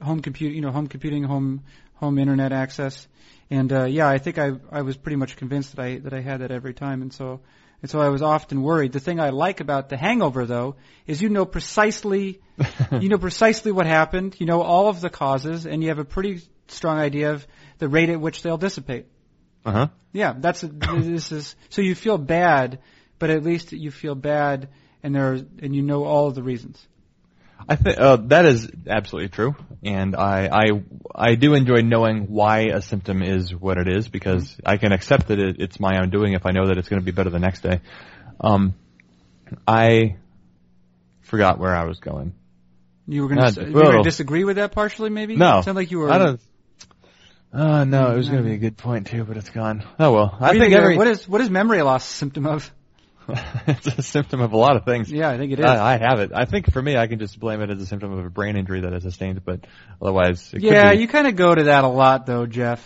[0.00, 3.08] home compute, you know, home computing, home, home internet access.
[3.50, 6.20] And, uh, yeah, I think I, I was pretty much convinced that I, that I
[6.20, 7.02] had that every time.
[7.02, 7.40] And so,
[7.84, 8.92] and so I was often worried.
[8.92, 12.40] The thing I like about the hangover though is you know precisely
[12.98, 16.04] you know precisely what happened, you know all of the causes, and you have a
[16.06, 17.46] pretty strong idea of
[17.80, 19.04] the rate at which they'll dissipate.
[19.66, 19.88] Uh huh.
[20.14, 22.78] Yeah, that's a, this is so you feel bad,
[23.18, 24.70] but at least you feel bad,
[25.02, 26.88] and there are, and you know all of the reasons.
[27.66, 30.64] I think uh, that is absolutely true, and I, I
[31.14, 35.28] I do enjoy knowing why a symptom is what it is because I can accept
[35.28, 37.30] that it, it's my own doing if I know that it's going to be better
[37.30, 37.80] the next day.
[38.40, 38.74] Um,
[39.66, 40.16] I
[41.22, 42.34] forgot where I was going.
[43.06, 45.36] You were going Uh, to disagree with that partially, maybe.
[45.36, 46.10] No, it sounded like you were.
[46.10, 46.40] I don't.
[47.52, 49.84] Uh, no, it was going to be a good point too, but it's gone.
[49.98, 52.70] Oh well, I think think- every what is what is memory loss a symptom of?
[53.66, 55.10] it's a symptom of a lot of things.
[55.10, 55.64] Yeah, I think it is.
[55.64, 56.32] I, I have it.
[56.34, 58.56] I think for me, I can just blame it as a symptom of a brain
[58.56, 59.66] injury that I sustained, but
[60.00, 62.80] otherwise, it yeah, you kind of go to that a lot, though, Jeff.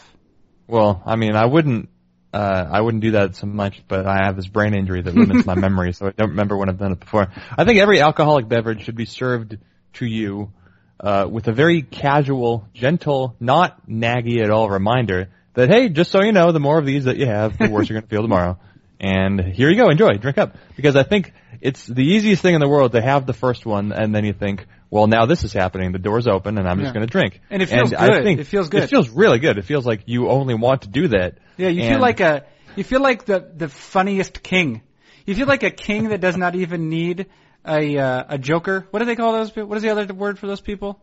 [0.66, 1.88] Well, I mean, I wouldn't,
[2.32, 5.46] uh, I wouldn't do that so much, but I have this brain injury that limits
[5.46, 7.28] my memory, so I don't remember when I've done it before.
[7.56, 9.58] I think every alcoholic beverage should be served
[9.94, 10.52] to you,
[11.00, 16.22] uh, with a very casual, gentle, not naggy at all reminder that, hey, just so
[16.22, 18.58] you know, the more of these that you have, the worse you're gonna feel tomorrow.
[19.00, 20.56] And here you go, enjoy, drink up.
[20.76, 23.92] Because I think it's the easiest thing in the world to have the first one,
[23.92, 26.86] and then you think, well, now this is happening, the door's open, and I'm Yeah.
[26.86, 27.40] just gonna drink.
[27.50, 28.26] And it feels I good.
[28.40, 28.82] It feels good.
[28.84, 29.58] It feels really good.
[29.58, 31.38] It feels like you only want to do that.
[31.56, 32.44] Yeah, you feel like a
[32.76, 34.82] you feel like the the funniest king.
[35.26, 37.26] You feel like a king that does not even need
[37.66, 38.86] a uh, a joker.
[38.90, 39.50] What do they call those?
[39.50, 39.68] people?
[39.68, 41.00] What is the other word for those people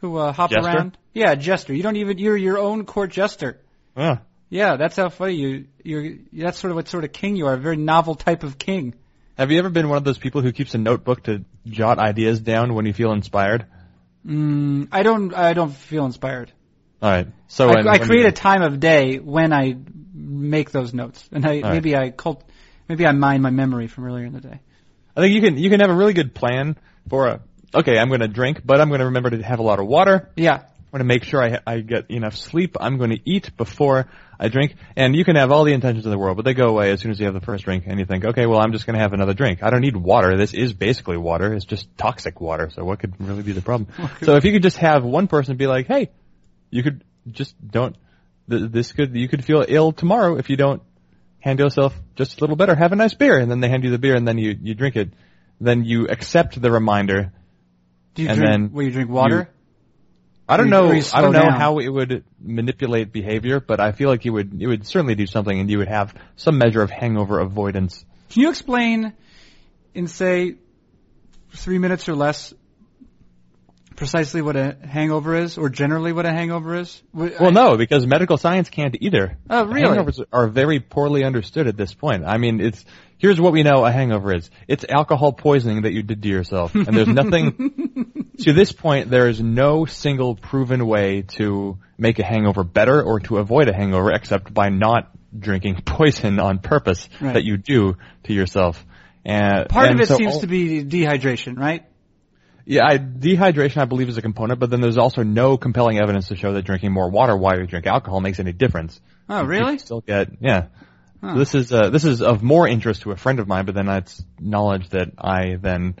[0.00, 0.68] who uh, hop Jester?
[0.68, 0.98] around?
[1.12, 1.74] Yeah, jester.
[1.74, 3.58] You don't even you're your own court jester.
[3.96, 4.18] Yeah.
[4.56, 6.14] Yeah, that's how funny you you're.
[6.32, 7.54] That's sort of what sort of king you are.
[7.54, 8.94] A very novel type of king.
[9.36, 12.40] Have you ever been one of those people who keeps a notebook to jot ideas
[12.40, 13.66] down when you feel inspired?
[14.26, 16.50] Mm, I don't I don't feel inspired.
[17.02, 17.26] All right.
[17.48, 19.76] So I, when- I when create you- a time of day when I
[20.14, 21.72] make those notes, and I All right.
[21.74, 22.42] maybe I cult,
[22.88, 24.60] maybe I mine my memory from earlier in the day.
[25.14, 26.76] I think you can you can have a really good plan
[27.10, 27.40] for a.
[27.74, 29.86] Okay, I'm going to drink, but I'm going to remember to have a lot of
[29.86, 30.30] water.
[30.36, 32.76] Yeah, Going to make sure I, I get enough sleep.
[32.80, 34.08] I'm going to eat before
[34.40, 34.76] I drink.
[34.96, 37.00] And you can have all the intentions in the world, but they go away as
[37.00, 38.94] soon as you have the first drink and you think, okay, well, I'm just going
[38.94, 39.62] to have another drink.
[39.62, 40.38] I don't need water.
[40.38, 41.52] This is basically water.
[41.52, 42.70] It's just toxic water.
[42.70, 43.88] So what could really be the problem?
[44.22, 46.10] so if you could just have one person be like, hey,
[46.70, 47.94] you could just don't,
[48.48, 50.82] th- this could, you could feel ill tomorrow if you don't
[51.40, 52.74] handle yourself just a little better.
[52.74, 53.36] Have a nice beer.
[53.38, 55.10] And then they hand you the beer and then you, you drink it.
[55.60, 57.32] Then you accept the reminder
[58.14, 58.50] do you And drink?
[58.50, 59.50] then will you drink water?
[60.48, 60.92] I don't know.
[60.92, 61.60] I don't know down.
[61.60, 64.60] how it would manipulate behavior, but I feel like you would.
[64.60, 68.04] It would certainly do something, and you would have some measure of hangover avoidance.
[68.30, 69.12] Can you explain
[69.94, 70.56] in say
[71.52, 72.54] three minutes or less
[73.96, 77.02] precisely what a hangover is, or generally what a hangover is?
[77.12, 79.38] Well, I- no, because medical science can't either.
[79.50, 79.96] Oh, really?
[79.96, 82.24] Hangovers are very poorly understood at this point.
[82.24, 82.84] I mean, it's
[83.18, 84.50] here's what we know a hangover is.
[84.68, 88.26] It's alcohol poisoning that you did to yourself, and there's nothing.
[88.38, 93.20] to this point, there is no single proven way to make a hangover better or
[93.20, 97.34] to avoid a hangover except by not drinking poison on purpose Right.
[97.34, 98.84] that you do to yourself.
[99.24, 101.84] And Part and of it so seems all- to be dehydration, right?
[102.68, 106.28] Yeah, I, dehydration I believe is a component, but then there's also no compelling evidence
[106.28, 109.00] to show that drinking more water while you drink alcohol makes any difference.
[109.28, 109.78] Oh, You really?
[109.78, 110.66] still get yeah.
[111.20, 111.34] Huh.
[111.34, 113.74] So This is uh, this is of more interest to a friend of mine, but
[113.74, 115.96] then that's knowledge that I then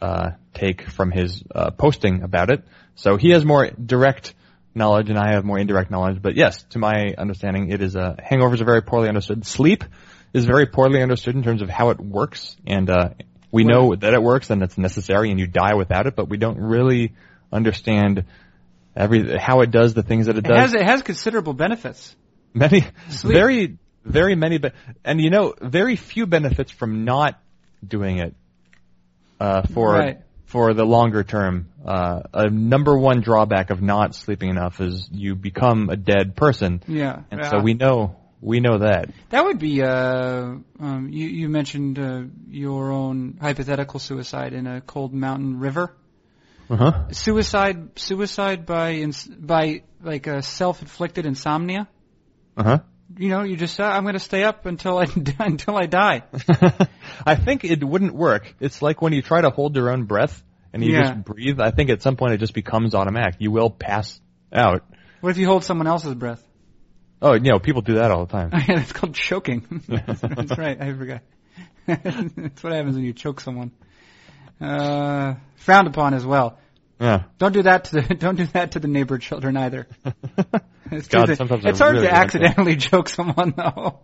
[0.00, 2.64] uh, take from his uh, posting about it.
[2.94, 4.34] So he has more direct
[4.74, 6.22] knowledge, and I have more indirect knowledge.
[6.22, 9.44] But yes, to my understanding, it is uh, hangovers are very poorly understood.
[9.46, 9.84] Sleep
[10.32, 13.10] is very poorly understood in terms of how it works, and uh,
[13.50, 16.36] we know that it works and it's necessary, and you die without it, but we
[16.36, 17.14] don't really
[17.52, 18.24] understand
[18.94, 22.14] every how it does the things that it It does has it has considerable benefits.
[22.54, 23.34] many Sleep.
[23.34, 23.78] very
[24.10, 24.72] very many be-
[25.04, 27.38] and you know very few benefits from not
[27.86, 28.34] doing it
[29.40, 30.18] uh for Right.
[30.46, 35.34] for the longer term uh a number one drawback of not sleeping enough is you
[35.34, 37.22] become a dead person Yeah.
[37.30, 37.50] and yeah.
[37.50, 39.82] so we know we know that That would be.
[39.82, 45.92] Uh, um, you you mentioned uh, your own hypothetical suicide in a cold mountain river.
[46.70, 51.86] uh-huh Suicide, suicide by ins- by like a self-inflicted insomnia.
[52.56, 52.78] uh-huh
[53.20, 55.04] You know, you just say, I'm going to stay up until I
[55.40, 56.22] until I die.
[57.26, 58.54] I think it wouldn't work.
[58.60, 61.02] It's like when you try to hold your own breath and you Yeah.
[61.12, 61.60] just breathe.
[61.60, 63.34] I think at some point it just becomes automatic.
[63.38, 64.18] You will pass
[64.50, 64.86] out.
[65.20, 66.42] What if you hold someone else's breath?
[67.20, 68.52] Oh, you know, people do that all the time.
[68.54, 69.82] yeah, That's called choking.
[69.86, 70.80] That's right.
[70.80, 71.20] I forgot.
[71.86, 73.72] That's what happens when you choke someone.
[74.58, 76.58] Uh, frowned upon as well.
[76.98, 77.24] Yeah.
[77.36, 79.88] Don't do that to the don't do that to the neighbor children either.
[80.98, 84.00] It's, God, sometimes it's hard really to accidentally choke someone though.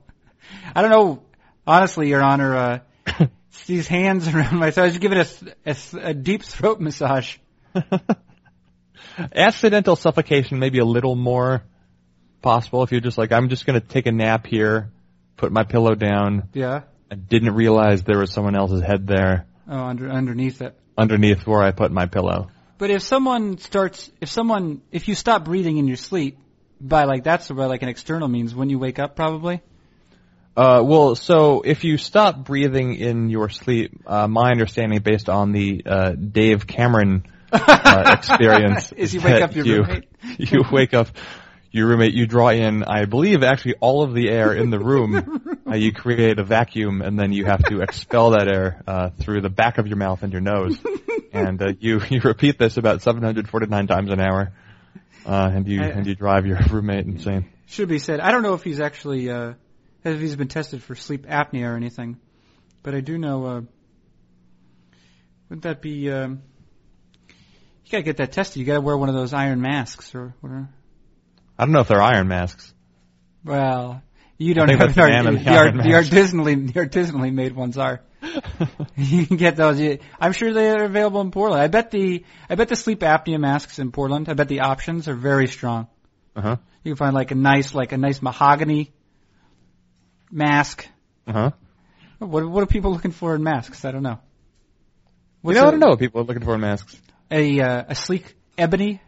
[0.74, 1.22] I don't know.
[1.66, 4.84] Honestly, Your Honor, uh, it's these hands around my throat.
[4.84, 7.36] I just give it a, a, a deep throat massage.
[9.34, 11.64] Accidental suffocation may be a little more
[12.42, 14.90] possible if you're just like, I'm just gonna take a nap here,
[15.36, 16.48] put my pillow down.
[16.52, 16.82] Yeah.
[17.10, 20.78] I didn't realize there was someone else's head there Oh, under underneath it.
[20.98, 22.50] underneath where I put my pillow.
[22.78, 26.38] But if someone starts, if someone, if you stop breathing in your sleep,
[26.80, 29.60] by like that's by like an external means, when you wake up, probably.
[30.56, 35.52] Uh, well, so if you stop breathing in your sleep, uh, my understanding based on
[35.52, 40.04] the, uh, Dave Cameron, uh, experience Is you wake up your you, roommate?
[40.38, 41.08] you wake up
[41.72, 45.58] your roommate, you draw in, I believe, actually all of the air in the room.
[45.66, 49.42] uh, you create a vacuum, and then you have to expel that air uh, through
[49.42, 50.78] the back of your mouth and your nose.
[51.34, 54.52] and uh, you you repeat this about 749 times an hour,
[55.26, 57.50] uh, and you I- and you drive your roommate insane.
[57.66, 58.20] Should be said.
[58.20, 59.54] I don't know if he's actually, uh,
[60.04, 62.18] if he's been tested for sleep apnea or anything,
[62.82, 63.44] but I do know.
[63.44, 63.60] Uh,
[65.48, 66.10] wouldn't that be?
[66.10, 66.42] Um,
[67.28, 68.58] you gotta get that tested.
[68.58, 70.68] You gotta wear one of those iron masks or whatever.
[71.58, 72.72] I don't know if they're iron masks.
[73.44, 74.02] Well,
[74.38, 77.54] you don't have the an man in art, the art, the artisanally the artisanally made
[77.54, 78.00] ones are.
[78.96, 79.98] you can get those.
[80.20, 81.62] I'm sure they are available in Portland.
[81.62, 84.28] I bet the I bet the sleep apnea masks in Portland.
[84.28, 85.88] I bet the options are very strong.
[86.34, 86.56] Uh huh.
[86.82, 88.92] You can find like a nice like a nice mahogany
[90.30, 90.86] mask.
[91.26, 91.50] Uh huh.
[92.18, 93.84] What what are people looking for in masks?
[93.84, 94.20] I don't know.
[95.44, 96.96] You know, a, I don't know what people are looking for in masks.
[97.30, 99.00] A uh, a sleek ebony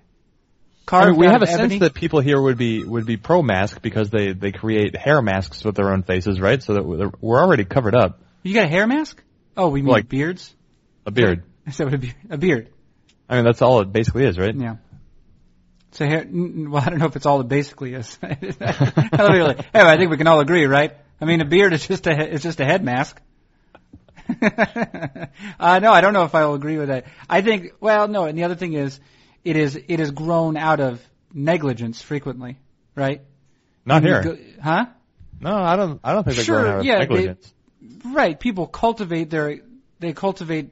[0.92, 1.68] I mean, we have a ebony?
[1.68, 5.20] sense that people here would be would be pro mask because they they create hair
[5.20, 6.62] masks with their own faces, right?
[6.62, 8.20] So that we're already covered up.
[8.42, 9.22] You got a hair mask.
[9.56, 10.54] Oh, we mean Like- beards.
[11.06, 11.42] A beard.
[11.66, 12.68] Is that what a, be- a beard?
[13.28, 14.54] I mean, that's all it basically is, right?
[14.54, 14.76] Yeah.
[15.92, 18.18] So hair, n- well, I don't know if it's all it basically is.
[18.22, 20.94] I hey, I think we can all agree, right?
[21.20, 23.20] I mean, a beard is just a he- it's just a head mask.
[24.42, 27.06] uh, no, I don't know if I will agree with that.
[27.28, 29.00] I think, well, no, and the other thing is,
[29.44, 32.58] it is it is grown out of negligence frequently,
[32.94, 33.22] right?
[33.86, 34.22] Not You here.
[34.22, 34.86] go- huh?
[35.40, 36.00] no, I don't.
[36.04, 37.54] I don't think they're Sure, growing out of yeah, they- negligence.
[38.04, 38.38] Right.
[38.38, 39.60] People cultivate their
[40.00, 40.70] they cultivate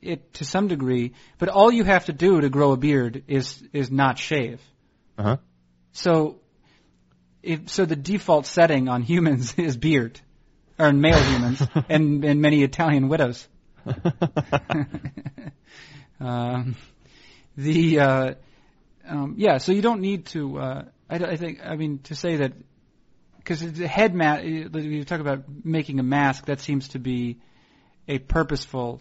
[0.00, 3.62] it to some degree, but all you have to do to grow a beard is
[3.72, 4.60] is not shave.
[5.16, 5.36] Uh huh.
[5.92, 6.40] So,
[7.42, 10.20] if so, the default setting on humans is beard,
[10.78, 13.48] or in male humans, and and many Italian widows.
[16.20, 16.76] um,
[17.56, 18.34] the uh,
[19.08, 20.58] um, yeah, so you don't need to.
[20.58, 22.52] Uh, I, I think I mean to say that
[23.48, 24.44] because the head mask.
[24.44, 26.46] You talk about making a mask.
[26.46, 27.38] That seems to be
[28.06, 29.00] a purposeful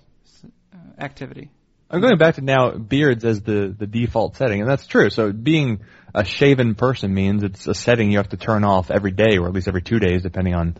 [0.97, 1.51] activity.
[1.89, 5.09] I'm going back to now beards as the, the default setting, and that's true.
[5.09, 5.81] So being
[6.13, 9.47] a shaven person means it's a setting you have to turn off every day, or
[9.47, 10.77] at least every two days, depending on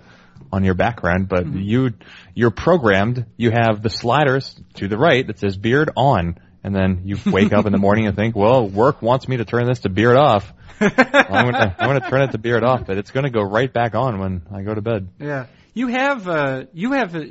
[0.52, 1.28] on your background.
[1.28, 1.60] But mm-hmm.
[1.60, 1.94] you
[2.34, 3.26] you're programmed.
[3.36, 7.54] You have the sliders to the right that says beard on, and then you wake
[7.54, 10.18] up in the morning and think, well, work wants me to turn this to beard
[10.18, 10.52] off.
[10.82, 13.96] I'm gonna I'm gonna turn it to beard off, but it's gonna go right back
[13.96, 15.08] on when I go to bed.
[15.18, 17.24] Yeah, you have uh, you have uh,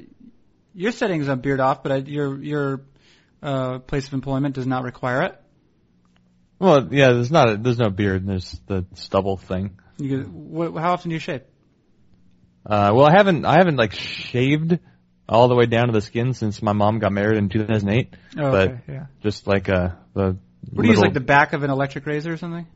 [0.74, 2.80] your settings on beard off, but uh, your your
[3.42, 5.40] uh, place of employment does not require it.
[6.58, 8.26] Well, yeah, there's not a, there's no beard.
[8.26, 9.78] There's the stubble thing.
[9.98, 11.42] You get, wh- how often do you shave?
[12.64, 14.78] Uh, well, I haven't, I haven't like shaved
[15.28, 18.14] all the way down to the skin since my mom got married in 2008.
[18.38, 19.06] Oh, but okay, yeah.
[19.22, 20.36] just like uh, the
[20.70, 22.66] What do you use, like the back of an electric razor or something?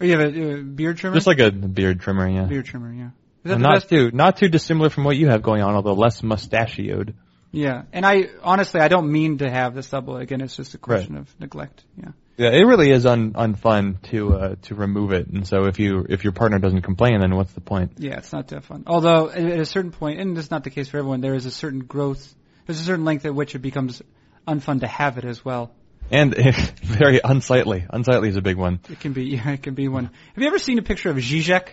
[0.00, 1.16] Or you have a, a beard trimmer?
[1.16, 2.44] just like a beard trimmer, yeah.
[2.44, 3.10] beard trimmer, yeah.
[3.44, 3.88] Is that the not best?
[3.88, 7.14] too, not too dissimilar from what you have going on, although less mustachioed.
[7.50, 10.40] Yeah, and I honestly I don't mean to have this double again.
[10.40, 11.84] It's just a question of neglect.
[11.96, 12.10] Yeah.
[12.36, 15.26] Yeah, it really is un, unfun to uh, to remove it.
[15.26, 17.92] And so if you if your partner doesn't complain, then what's the point?
[17.98, 18.84] Yeah, it's not that fun.
[18.86, 21.46] Although at at a certain point, and it's not the case for everyone, there is
[21.46, 22.34] a certain growth.
[22.66, 24.02] There's a certain length at which it becomes
[24.46, 25.72] unfun to have it as well.
[26.10, 26.34] And
[26.82, 27.86] very unsightly.
[27.88, 28.80] Unsightly is a big one.
[28.88, 30.04] It can be, yeah, it can be one.
[30.04, 31.68] Have you ever seen a picture of Zizek?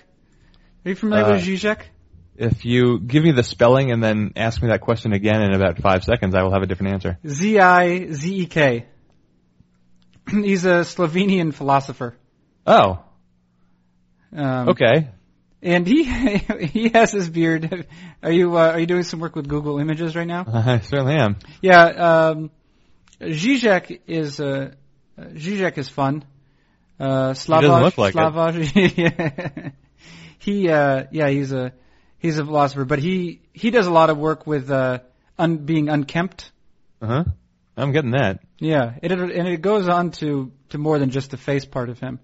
[0.85, 1.81] Are you familiar Uh, with Zizek?
[2.37, 5.79] If you give me the spelling and then ask me that question again in about
[5.79, 7.17] five seconds, I will have a different answer.
[7.25, 8.85] Z I Z E K.
[10.29, 12.15] He's a Slovenian philosopher.
[12.67, 13.03] Oh,
[14.35, 15.09] Um, okay.
[15.61, 16.03] And he
[16.73, 17.87] he has his beard.
[18.21, 20.45] Are you uh, are you doing some work with Google Images right now?
[20.53, 21.37] I certainly am.
[21.61, 22.51] Yeah, um,
[23.21, 24.73] Zizek is uh,
[25.17, 26.25] Zizek is fun.
[26.99, 28.97] Uh, Slavoj, doesn't look like it.
[28.97, 29.69] Yeah.
[30.39, 31.73] he uh, yeah he's a
[32.25, 34.99] he's a philosopher, but he he does a lot of work with uh,
[35.37, 36.51] un, being unkempt.
[37.01, 37.23] Uh huh.
[37.77, 38.39] I'm getting that.
[38.57, 41.99] Yeah, it, and it goes on to to more than just the face part of
[41.99, 42.19] him.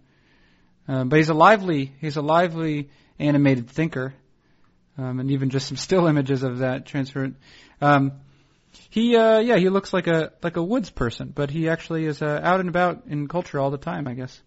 [0.88, 4.14] Um, but he's a lively he's a lively animated thinker,
[4.98, 7.34] um, and even just some still images of that transfer.
[7.80, 8.14] Um,
[8.90, 12.22] he uh, yeah he looks like a like a woods person, but he actually is
[12.22, 14.42] uh, out and about in culture all the time, I guess.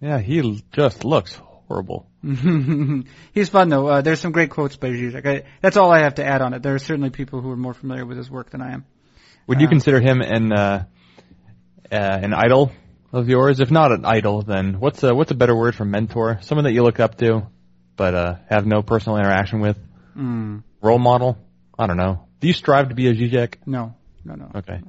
[0.00, 2.06] Yeah, he just looks horrible.
[3.32, 3.86] he's fun though.
[3.86, 5.26] Uh, there's some great quotes by Zizek.
[5.26, 6.62] I, that's all I have to add on it.
[6.62, 8.84] There are certainly people who are more familiar with his work than I am.
[9.46, 10.84] Would you Uh, consider him an uh,
[11.90, 12.72] uh, an idol
[13.12, 13.60] of yours?
[13.60, 16.38] If not an idol, then what's a what's a better word for mentor?
[16.42, 17.46] Someone that you look up to,
[17.96, 19.76] but uh, have no personal interaction with.
[20.16, 21.38] Mm, Role model?
[21.78, 22.26] I don't know.
[22.40, 23.56] Do you strive to be a Zizek?
[23.66, 23.94] no,
[24.24, 24.50] no, no.
[24.56, 24.80] Okay.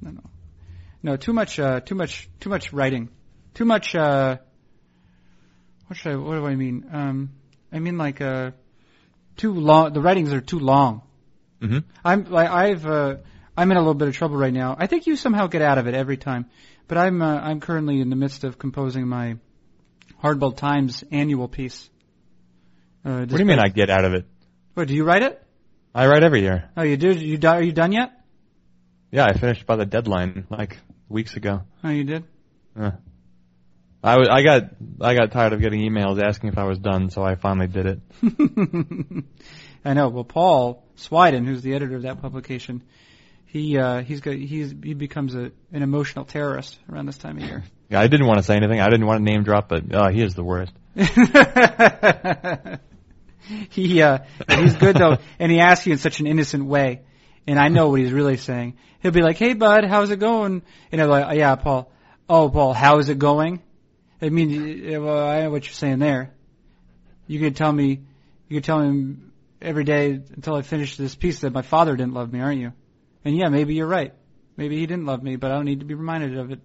[0.00, 0.20] no, no,
[1.02, 1.16] no.
[1.16, 3.08] Too much, uh, too much, too much writing.
[3.54, 3.94] Too much.
[3.94, 4.36] Uh,
[5.86, 6.16] what should I?
[6.16, 6.86] What do I mean?
[6.92, 7.30] Um,
[7.72, 8.52] I mean like uh,
[9.36, 9.92] too long.
[9.92, 11.02] The writings are too long.
[11.60, 13.16] hmm I'm like I've uh,
[13.56, 14.76] I'm in a little bit of trouble right now.
[14.78, 16.46] I think you somehow get out of it every time,
[16.88, 19.36] but I'm uh, I'm currently in the midst of composing my
[20.22, 21.88] Hardball Times annual piece.
[23.04, 24.26] Uh, What do you mean I get out of it?
[24.74, 25.42] What do you write it?
[25.94, 26.68] I write every year.
[26.76, 27.12] Oh, you do?
[27.12, 28.12] You do- are you done yet?
[29.10, 30.78] Yeah, I finished by the deadline like
[31.08, 31.62] weeks ago.
[31.84, 32.24] Oh, you did.
[32.78, 32.90] Uh,
[34.02, 34.70] I I got
[35.00, 37.86] I got tired of getting emails asking if I was done, so I finally did
[37.86, 38.00] it.
[39.84, 40.08] I know.
[40.08, 42.82] Well, Paul Swydan, who's the editor of that publication,
[43.46, 47.44] he uh, he's got he's he becomes a an emotional terrorist around this time of
[47.44, 47.64] year.
[47.88, 48.80] Yeah, I didn't want to say anything.
[48.80, 50.72] I didn't want to name drop, but uh, he is the worst.
[53.70, 54.18] he uh,
[54.50, 57.02] he's good though, and he asks you in such an innocent way,
[57.46, 58.76] and I know what he's really saying.
[59.02, 61.88] He'll be like, "Hey, bud, how's it going?" And I'm like, "Yeah, Paul.
[62.28, 63.62] Oh, Paul, how is it going?"
[64.20, 66.32] I mean, well, I know what you're saying there.
[67.26, 68.00] You could tell me,
[68.48, 69.16] you could tell me
[69.60, 72.72] every day until I finish this piece that my father didn't love me, aren't you?
[73.24, 74.14] And yeah, maybe you're right.
[74.56, 76.60] Maybe he didn't love me, but I don't need to be reminded of it.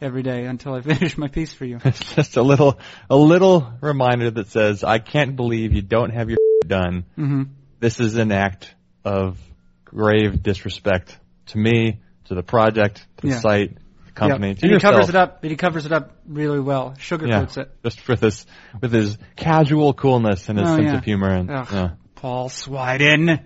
[0.00, 1.78] every day until I finish my piece for you.
[1.84, 2.78] It's just a little,
[3.08, 7.04] a little reminder that says, I can't believe you don't have your done.
[7.14, 7.44] hmm
[7.80, 8.74] This is an act
[9.04, 9.38] of
[9.84, 11.16] grave disrespect
[11.46, 13.38] to me, to the project, to the Yeah.
[13.40, 13.76] site,
[14.14, 14.54] company, Yeah.
[14.54, 14.92] to and yourself.
[14.94, 15.42] he covers it up.
[15.42, 16.94] And he covers it up really well.
[16.96, 17.70] Yeah, Sugarcoats it.
[17.84, 18.46] just with his,
[18.80, 20.96] with his casual coolness and his Oh, sense yeah.
[20.98, 23.42] of humor and, yeah, Paul Swydan.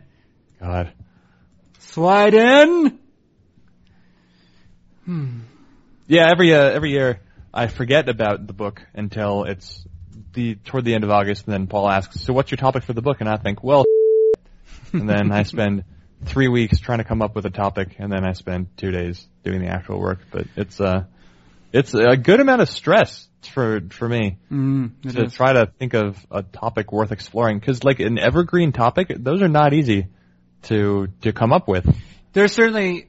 [0.60, 0.92] God.
[1.80, 2.98] Swydan.
[5.04, 5.40] Hmm.
[6.08, 7.20] Yeah, every uh, every year
[7.54, 9.84] I forget about the book until it's
[10.34, 12.92] the toward the end of August, and then Paul asks, "So what's your topic for
[12.92, 13.84] the book?" And I think, "Well,"
[14.92, 15.84] and then I spend
[16.26, 19.26] three weeks trying to come up with a topic, and then I spend two days
[19.44, 20.18] doing the actual work.
[20.30, 21.04] But it's uh
[21.72, 25.34] it's a good amount of stress for for me Mm, to is.
[25.34, 29.48] try to think of a topic worth exploring because like an evergreen topic, those are
[29.48, 30.08] not easy
[30.64, 31.86] to to come up with.
[32.32, 33.08] There's certainly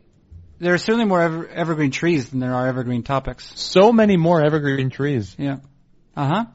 [0.59, 3.51] there are certainly more ever, evergreen trees than there are evergreen topics.
[3.55, 5.36] So many more evergreen trees.
[5.38, 5.57] Yeah.
[6.15, 6.45] Uh huh.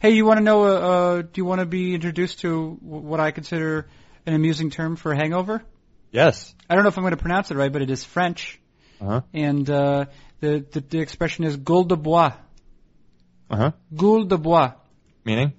[0.00, 0.64] Hey, you want to know?
[0.64, 3.86] Uh, uh, do you want to be introduced to what I consider
[4.26, 5.62] an amusing term for hangover?
[6.10, 6.54] Yes.
[6.68, 8.60] I don't know if I'm going to pronounce it right, but it is French,
[9.00, 9.20] Uh huh.
[9.32, 10.06] and uh,
[10.40, 12.32] the, the the expression is "gueule de bois."
[13.50, 13.70] Uh huh.
[13.94, 14.72] Gueule de bois.
[15.24, 15.52] Meaning.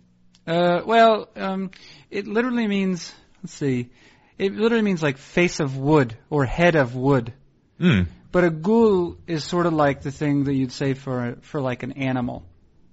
[0.46, 1.72] Uh, well, um,
[2.10, 3.14] it literally means.
[3.44, 3.90] Let's see.
[4.38, 7.34] It literally means like face of wood or head of wood.
[7.80, 8.04] Hmm.
[8.32, 11.84] But a ghoul is sort of like the thing that you'd say for for like
[11.84, 12.44] an animal.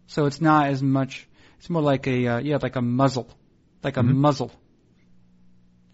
[0.07, 1.27] So it's not as much.
[1.59, 3.29] It's more like a uh, yeah, like a muzzle,
[3.83, 4.15] like a Mhm.
[4.17, 4.53] muzzle.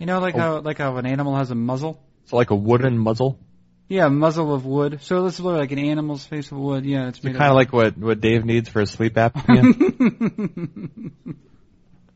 [0.01, 2.03] You know, like how like how an animal has a muzzle.
[2.25, 3.39] So like a wooden muzzle.
[3.87, 5.01] Yeah, muzzle of wood.
[5.03, 6.85] So it's literally like an animal's face of wood.
[6.85, 11.13] Yeah, it's It's made kind of like what what Dave needs for his sleep apnea.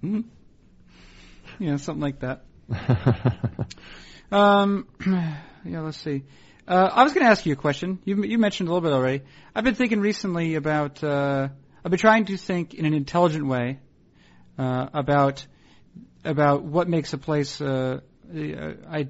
[1.60, 2.44] yeah, something like that.
[4.32, 4.88] Um,
[5.64, 6.24] yeah, let's see.
[6.66, 8.00] Uh, I was going to ask you a question.
[8.04, 9.22] You, you mentioned a little bit already.
[9.54, 11.04] I've been thinking recently about.
[11.04, 11.48] Uh,
[11.84, 13.78] I've been trying to think in an intelligent way
[14.58, 15.46] uh, about
[16.24, 18.00] about what makes a place uh,
[18.34, 19.08] I,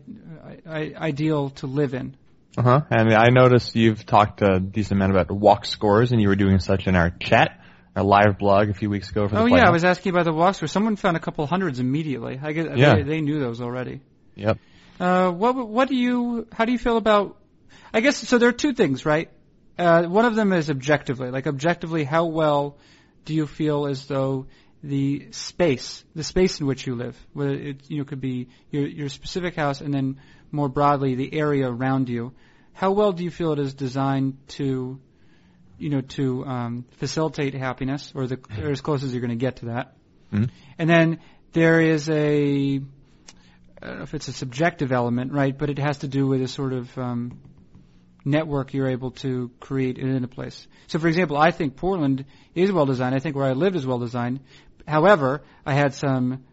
[0.67, 2.17] I, ideal to live in.
[2.57, 2.81] uh huh.
[2.91, 6.59] And I noticed you've talked a decent amount about walk scores, and you were doing
[6.59, 7.61] such in our chat,
[7.97, 10.25] our live blog a few weeks ago for the Oh yeah, I was asking about
[10.25, 12.41] the walks where someone found a couple hundreds immediately.
[12.43, 12.97] I guess Yeah.
[12.97, 14.01] they, they knew those already.
[14.35, 14.59] Yep.
[14.99, 17.37] Uh, what what do you how do you feel about?
[17.93, 18.39] I guess so.
[18.39, 19.31] There are two things, right?
[19.79, 22.77] Uh, one of them is objectively, like objectively, how well
[23.25, 24.47] do you feel as though
[24.85, 28.87] the space, the space in which you live, whether it you know could be your
[28.87, 30.21] your specific house, and then
[30.53, 32.33] more broadly the area around you,
[32.75, 35.01] how well do you feel it is designed to,
[35.79, 39.37] you know, to um, facilitate happiness, or the or as close as you're going to
[39.37, 39.97] get to that?
[40.33, 40.51] Mhm.
[40.79, 41.21] And then
[41.53, 42.81] there is a
[43.83, 45.57] I don't know if it's a subjective element, right?
[45.57, 47.39] But it has to do with a sort of um,
[48.25, 50.67] network you're able to create in a place.
[50.87, 52.25] So, for example, I think Portland
[52.55, 53.15] is well designed.
[53.15, 54.41] I think where I live is well designed.
[54.87, 56.45] However, I had some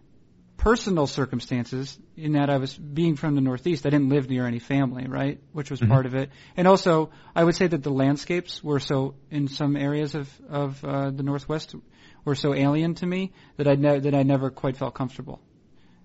[0.58, 3.86] personal circumstances in that I was being from the Northeast.
[3.86, 5.40] I didn't live near any family, right?
[5.54, 5.90] Which was Mhm.
[5.90, 6.30] part of it.
[6.56, 10.84] And also, I would say that the landscapes were so in some areas of of
[10.86, 11.76] uh, the Northwest
[12.24, 15.42] were so alien to me that I ne- that I never quite felt comfortable.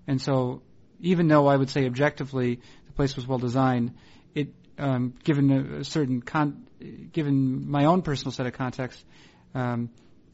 [0.07, 0.63] And so,
[0.99, 3.93] even though I would say objectively the place was well designed,
[4.33, 6.67] it um, given a, a certain con-
[7.13, 9.05] given my own personal set of context,
[9.53, 9.89] um,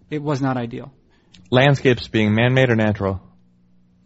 [0.09, 0.93] it was not ideal.
[1.49, 3.21] Landscapes being man-made or natural.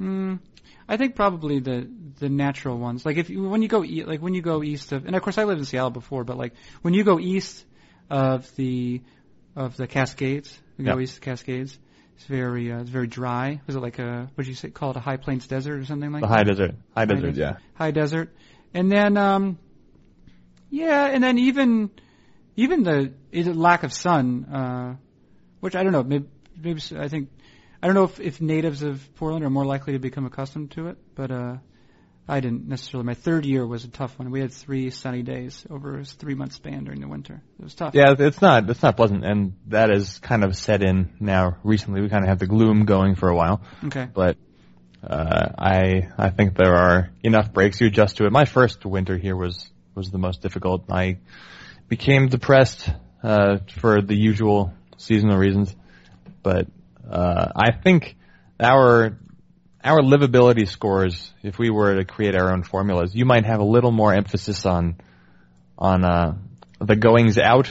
[0.02, 0.40] Mm,
[0.88, 3.06] I think probably the the natural ones.
[3.06, 5.22] Like if you, when you go e- like when you go east of, and of
[5.22, 7.66] course I lived in Seattle before, but like when you go east
[8.10, 9.02] of the
[9.56, 11.78] of the Cascades, you go east of the Cascades,
[12.16, 13.62] it's very uh, it's very dry.
[13.68, 15.86] Was it like a what did you say call it a high plains desert or
[15.86, 16.28] something like that?
[16.28, 16.38] The that?
[16.38, 16.76] high desert.
[16.96, 17.22] High desert.
[17.22, 17.40] desert.
[17.40, 17.58] Yeah.
[17.76, 18.36] high desert,
[18.74, 19.60] and then um,
[20.70, 21.92] yeah, and then even
[22.56, 24.96] even the is it lack of sun, uh,
[25.60, 26.04] which I don't know.
[26.04, 26.26] Maybe,
[26.62, 27.30] maybe I think
[27.82, 30.88] I don't know if, if natives of Portland are more likely to become accustomed to
[30.88, 31.58] it, but uh,
[32.28, 33.06] I didn't necessarily.
[33.06, 34.32] My third year was a tough one.
[34.32, 37.42] We had three sunny days over a three month span during the winter.
[37.60, 37.94] It was tough.
[37.96, 41.58] Yeah, it's not it's not pleasant, and that is kind of set in now.
[41.64, 44.08] Recently, we kind of have the gloom going for a while, Okay.
[44.14, 44.38] but
[45.04, 47.80] uh, I I think there are enough breaks.
[47.80, 48.32] You adjust to it.
[48.32, 50.92] My first winter here was was the most difficult.
[50.92, 51.20] I
[51.88, 52.90] became depressed
[53.24, 55.74] uh, for the usual seasonal reasons,
[56.48, 56.68] but
[57.12, 58.16] uh, I think
[58.58, 59.18] our
[59.84, 63.66] our livability scores, if we were to create our own formulas, you might have a
[63.66, 64.96] little more emphasis on
[65.78, 66.38] on uh,
[66.80, 67.70] the goings out,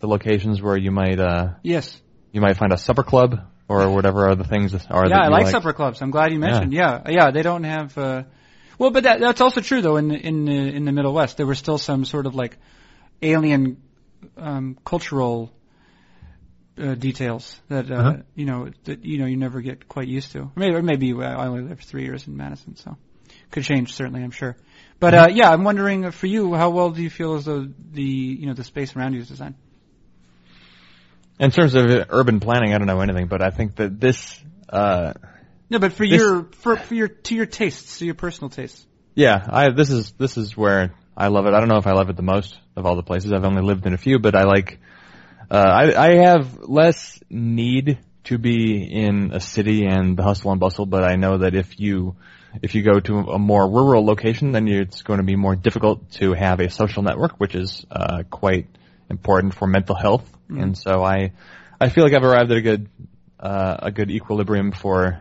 [0.00, 1.98] the locations where you might uh, Yes.
[2.30, 5.08] you might find a supper club or whatever other things are.
[5.08, 6.02] Yeah, I you like, supper clubs.
[6.02, 6.74] I'm glad you mentioned.
[6.74, 7.96] Yeah, yeah, they don't have.
[7.96, 8.24] Uh,
[8.76, 9.96] well, but that, that's also true though.
[9.96, 12.58] In the, in the in the Middle West, there were still some sort of like
[13.22, 13.80] alien
[14.36, 15.50] um, cultural
[16.80, 18.16] uh, details that uh, Uh-huh.
[18.34, 20.50] you know that you know you never get quite used to.
[20.56, 22.96] Maybe, or maybe uh, I only lived three years in Madison, so
[23.50, 24.22] could change certainly.
[24.22, 24.56] I'm sure.
[25.00, 27.66] But uh, yeah, I'm wondering uh, for you, how well do you feel as though
[27.92, 29.54] the you know the space around you is designed?
[31.38, 34.40] In terms of uh, urban planning, I don't know anything, but I think that this,
[34.68, 35.12] uh,
[35.70, 38.84] No, but for This- your for, for your to your tastes, to your personal tastes.
[39.14, 41.54] yeah, I this is this is where I love it.
[41.54, 43.32] I don't know if I love it the most of all the places.
[43.32, 44.78] I've only lived in a few, but I like.
[45.50, 50.60] Uh, I I have less need to be in a city and the hustle and
[50.60, 52.16] bustle, but I know that if you
[52.62, 56.10] if you go to a more rural location, then it's going to be more difficult
[56.12, 58.66] to have a social network, which is uh, quite
[59.08, 60.28] important for mental health.
[60.50, 61.32] And so I
[61.80, 62.88] I feel like I've arrived at a good
[63.40, 65.20] uh, a good equilibrium for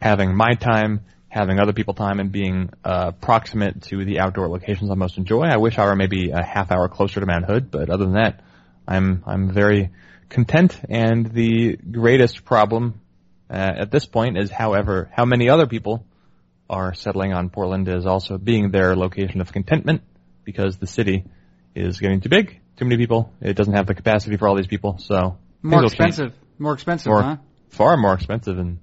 [0.00, 4.90] having my time, having other people time, and being uh, proximate to the outdoor locations
[4.90, 5.44] I most enjoy.
[5.44, 8.14] I wish I were maybe a half hour closer to Mount Hood, but other than
[8.14, 8.40] that,
[8.86, 9.90] I'm I'm very
[10.28, 10.78] content.
[10.88, 13.00] And the greatest problem
[13.50, 16.04] uh, at this point is, however, how many other people
[16.68, 20.02] are settling on Portland as also being their location of contentment
[20.44, 21.24] because the city
[21.74, 23.32] is getting too big, too many people.
[23.40, 26.08] It doesn't have the capacity for all these people, so More will change.
[26.10, 26.32] expensive.
[26.58, 27.36] More expensive, More- huh?
[27.70, 28.78] far more expensive and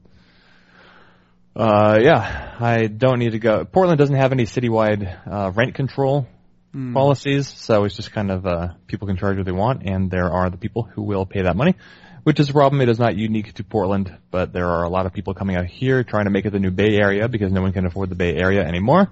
[1.55, 6.27] uh yeah i don't need to go portland doesn't have any citywide uh rent control
[6.73, 6.93] Hmm.
[6.93, 10.31] policies so it's just kind of uh people can charge what they want and there
[10.31, 11.75] are the people who will pay that money
[12.23, 15.05] which is a problem it is not unique to portland but there are a lot
[15.05, 17.61] of people coming out here trying to make it the new bay area because no
[17.61, 19.09] one can afford the bay area anymore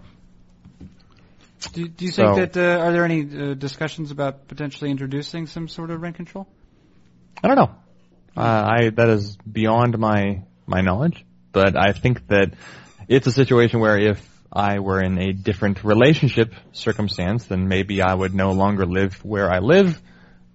[1.73, 5.67] Do, do you think that uh, are there any uh, discussions about potentially introducing some
[5.67, 6.47] sort of rent control?
[7.43, 7.71] I don't know.
[8.37, 12.53] Uh, I that is beyond my my knowledge, but I think that
[13.07, 18.13] it's a situation where if I were in a different relationship circumstance, then maybe I
[18.13, 20.01] would no longer live where I live.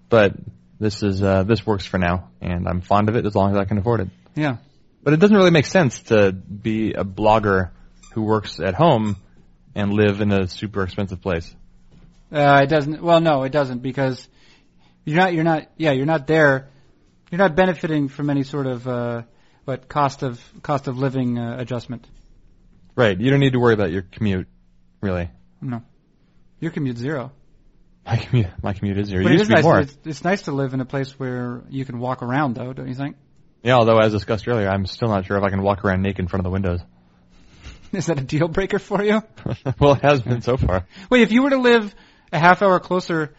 [0.08, 0.34] But
[0.80, 3.56] this is uh, this works for now, and I'm fond of it as long as
[3.56, 4.08] I can afford it.
[4.34, 4.56] Yeah.
[5.02, 7.70] But it doesn't really make sense to be a blogger
[8.12, 9.16] who works at home
[9.74, 11.54] and live in a super expensive place.
[12.32, 13.02] Uh, it doesn't.
[13.02, 14.26] Well, no, it doesn't because
[15.04, 15.34] you're not.
[15.34, 15.68] You're not.
[15.76, 16.70] Yeah, you're not there.
[17.30, 19.22] You're not benefiting from any sort of uh,
[19.64, 22.06] what cost of cost of living uh, adjustment.
[22.96, 23.18] Right.
[23.18, 24.46] You don't need to worry about your commute,
[25.00, 25.30] really.
[25.60, 25.82] No,
[26.60, 27.32] your commute zero.
[28.06, 29.22] My commute, my commute is zero.
[29.22, 29.64] But it is nice.
[29.64, 32.88] It's, it's nice to live in a place where you can walk around, though, don't
[32.88, 33.16] you think?
[33.62, 36.20] Yeah, although as discussed earlier, I'm still not sure if I can walk around naked
[36.20, 36.80] in front of the windows.
[37.92, 39.22] Is that a deal breaker for you?
[39.78, 40.86] well, it has been so far.
[41.08, 41.94] Wait, if you were to live
[42.30, 43.34] a half hour closer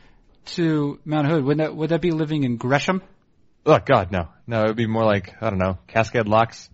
[0.45, 3.03] to Mount Hood, would that would that be living in Gresham?
[3.66, 4.64] Oh God, no, no.
[4.64, 6.70] It would be more like I don't know, Cascade Locks.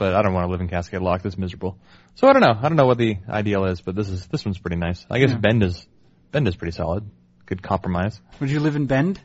[0.00, 1.20] But I don't want to live in Cascade Lock.
[1.20, 1.76] That's miserable.
[2.14, 2.56] So I don't know.
[2.58, 5.04] I don't know what the ideal is, but this is this one's pretty nice.
[5.10, 5.36] I guess Yeah.
[5.36, 5.86] Bend is
[6.32, 7.04] Bend is pretty solid.
[7.44, 8.18] Good compromise.
[8.40, 9.20] Would you live in Bend?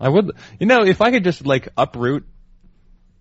[0.00, 0.30] I would,
[0.60, 2.24] you know, if I could just like uproot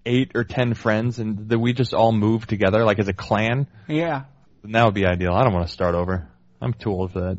[0.06, 3.66] eight or ten friends and that we just all move together like as a clan,
[3.88, 4.26] Yeah.
[4.62, 5.34] then that would be ideal.
[5.34, 6.28] I don't want to start over.
[6.62, 7.38] I'm too old for that.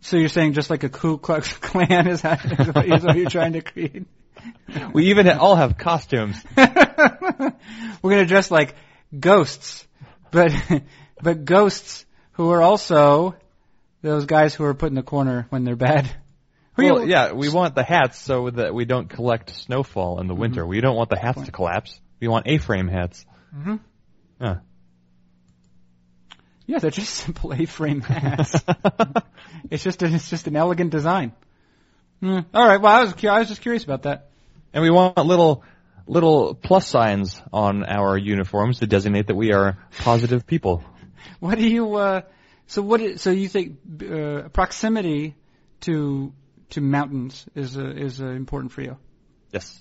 [0.00, 3.16] So you're saying just like a Ku Klux Klan is, that, is, what, is what
[3.16, 4.04] you're trying to create?
[4.92, 6.36] We even all have costumes.
[6.56, 7.52] We're
[8.02, 8.74] gonna dress like
[9.18, 9.86] ghosts,
[10.30, 10.52] but
[11.22, 13.34] but ghosts who are also
[14.02, 16.10] those guys who are put in the corner when they're bad.
[16.76, 20.64] Well, yeah, we want the hats so that we don't collect snowfall in the winter.
[20.64, 21.98] We don't want the hats to collapse.
[22.20, 23.26] We want A-frame hats.
[23.56, 23.80] Mhm.
[24.40, 24.56] Yeah.
[26.66, 28.54] Yeah, they're just simple A-frame hats.
[29.70, 31.32] it's just a, it's just an elegant design.
[32.20, 32.40] Hmm.
[32.54, 32.80] All right.
[32.80, 34.27] Well, I was I was just curious about that.
[34.72, 35.62] And we want little
[36.06, 40.82] little plus signs on our uniforms to designate that we are positive people.
[41.40, 41.94] What do you?
[41.96, 42.20] Uh,
[42.66, 43.00] so what?
[43.00, 45.34] i- So you think uh, proximity
[45.80, 46.32] to
[46.70, 48.96] to mountains is uh, is uh, important for you?
[49.52, 49.78] Yes.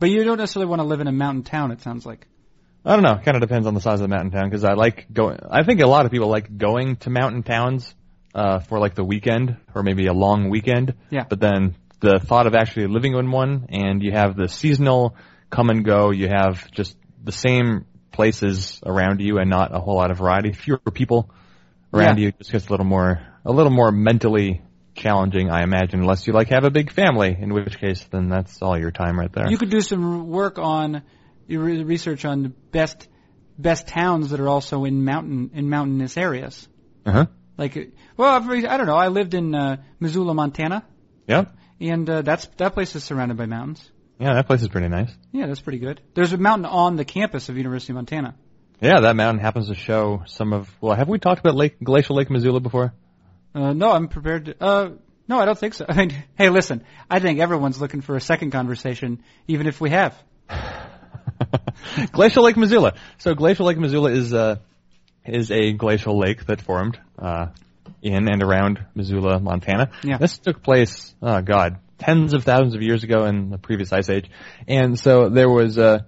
[0.00, 1.70] But you don't necessarily want to live in a mountain town.
[1.70, 2.26] It sounds like.
[2.84, 3.14] I don't know.
[3.24, 5.38] Kind of depends on the size of the mountain town because I like going.
[5.48, 7.94] I think a lot of people like going to mountain towns
[8.34, 10.94] uh, for like the weekend or maybe a long weekend.
[11.10, 11.24] Yeah.
[11.28, 15.16] But then the thought of actually living in one and you have the seasonal
[15.50, 16.10] come and go.
[16.10, 20.52] You have just the same places around you and not a whole lot of variety.
[20.52, 21.30] Fewer people
[21.92, 22.26] around Yeah.
[22.26, 24.62] you just gets a little more a little more mentally
[24.94, 27.36] challenging, I imagine, unless you like have a big family.
[27.38, 29.50] In which case, then that's all your time right there.
[29.50, 31.02] You could do some work on
[31.46, 33.08] your research on the best
[33.58, 36.68] best towns that are also in mountain in mountainous areas.
[37.06, 37.26] uh huh.
[37.56, 38.96] Like, well, I don't know.
[38.96, 40.84] I lived in uh, Missoula, Montana,
[41.28, 41.54] Yep.
[41.80, 43.90] And uh, that's that place is surrounded by mountains.
[44.18, 45.10] Yeah, that place is pretty nice.
[45.32, 46.00] Yeah, that's pretty good.
[46.14, 48.36] There's a mountain on the campus of University of Montana.
[48.80, 50.68] Yeah, that mountain happens to show some of.
[50.80, 52.92] Well, have we talked about Lake Glacial Lake Missoula before?
[53.54, 54.62] Uh, no, I'm prepared to.
[54.62, 54.90] Uh,
[55.26, 55.86] No, I don't think so.
[55.88, 59.90] I mean, hey, listen, I think everyone's looking for a second conversation, even if we
[59.90, 60.14] have.
[62.12, 62.94] glacial Lake Missoula.
[63.18, 64.56] So Glacial Lake Missoula is uh,
[65.24, 67.46] is a glacial lake that formed uh,
[68.04, 69.90] in and around Missoula, Montana.
[70.04, 70.18] Yeah.
[70.18, 74.10] This took place, oh god, tens of thousands of years ago in the previous ice
[74.10, 74.30] age,
[74.68, 76.06] and so there was a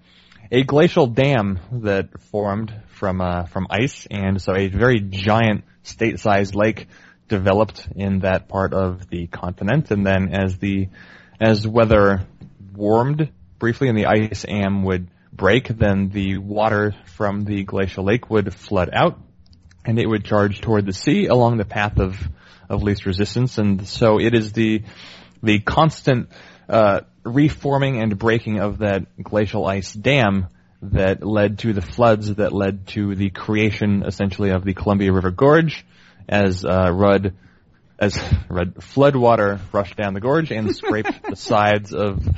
[0.52, 6.54] a glacial dam that formed from uh, from ice, and so a very giant state-sized
[6.54, 6.86] lake
[7.28, 10.88] developed in that part of the continent, and then as the
[11.40, 12.26] as weather
[12.74, 18.28] warmed briefly and the ice am would break, then the water from the glacial lake
[18.30, 19.18] would flood out
[19.86, 22.18] and it would charge toward the sea along the path of,
[22.68, 23.56] of least resistance.
[23.56, 24.82] And so it is the,
[25.42, 26.28] the constant,
[26.68, 30.48] uh, reforming and breaking of that glacial ice dam
[30.82, 35.30] that led to the floods that led to the creation essentially of the Columbia River
[35.30, 35.86] Gorge
[36.28, 37.34] as, uh, Rudd
[37.98, 38.18] as
[38.48, 42.28] red flood water rushed down the gorge and scraped the sides of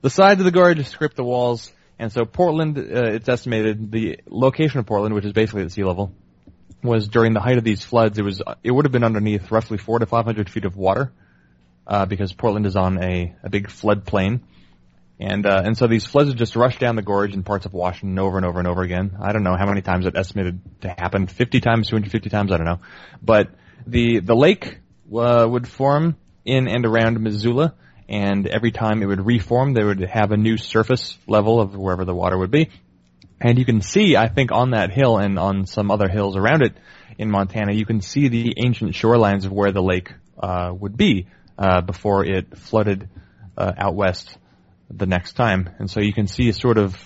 [0.00, 4.20] the sides of the gorge, scraped the walls, and so Portland, uh, it's estimated the
[4.28, 6.12] location of Portland, which is basically at sea level,
[6.84, 8.18] was during the height of these floods.
[8.18, 11.12] It was it would have been underneath roughly four to five hundred feet of water,
[11.86, 14.42] uh, because Portland is on a a big flood plain.
[15.18, 17.72] And uh, and so these floods would just rush down the gorge in parts of
[17.72, 19.16] Washington over and over and over again.
[19.20, 22.56] I don't know how many times it estimated to happen, 50 times, 250 times, I
[22.56, 22.80] don't know.
[23.22, 23.50] But
[23.86, 24.78] the the lake
[25.14, 27.74] uh, would form in and around Missoula,
[28.08, 32.04] and every time it would reform, they would have a new surface level of wherever
[32.04, 32.70] the water would be.
[33.40, 36.62] And you can see, I think, on that hill and on some other hills around
[36.62, 36.72] it
[37.18, 41.26] in Montana, you can see the ancient shorelines of where the lake uh, would be
[41.58, 43.08] uh, before it flooded
[43.56, 44.36] uh, out west
[44.90, 45.70] the next time.
[45.78, 46.96] And so you can see sort of,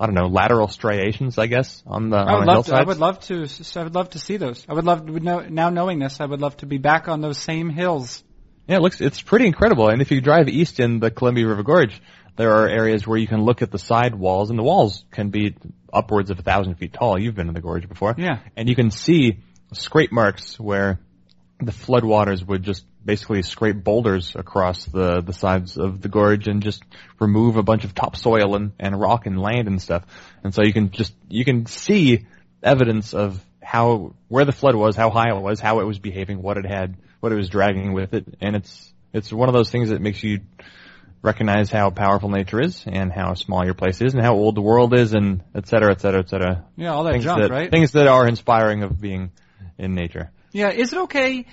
[0.00, 2.74] I don't know, lateral striations, I guess, on the, I on would the love to.
[2.74, 3.48] I would love to.
[3.76, 4.64] I would love to see those.
[4.68, 6.20] I would love to know, now knowing this.
[6.20, 8.22] I would love to be back on those same hills.
[8.66, 9.88] Yeah, it looks it's pretty incredible.
[9.88, 12.00] And if you drive east in the Columbia River Gorge,
[12.38, 15.28] there are areas where you can look at the side walls, and the walls can
[15.28, 15.54] be
[15.92, 17.18] upwards of a thousand feet tall.
[17.20, 18.38] You've been in the gorge before, Yeah.
[18.56, 19.40] and you can see
[19.72, 21.00] scrape marks where
[21.60, 26.46] the flood waters would just basically scrape boulders across the the sides of the gorge
[26.46, 26.82] and just
[27.18, 30.04] remove a bunch of topsoil and and rock and land and stuff.
[30.44, 32.26] And so you can just you can see
[32.62, 36.40] evidence of how where the flood was, how high it was, how it was behaving,
[36.42, 39.70] what it had, what it was dragging with it, and it's it's one of those
[39.70, 40.40] things that makes you
[41.22, 44.60] recognize how powerful nature is and how small your place is and how old the
[44.60, 46.64] world is and et cetera, et cetera, et cetera.
[46.76, 47.70] Yeah, all that things junk, that, right?
[47.70, 49.32] Things that are inspiring of being
[49.78, 50.30] in nature.
[50.52, 51.46] Yeah, is it okay?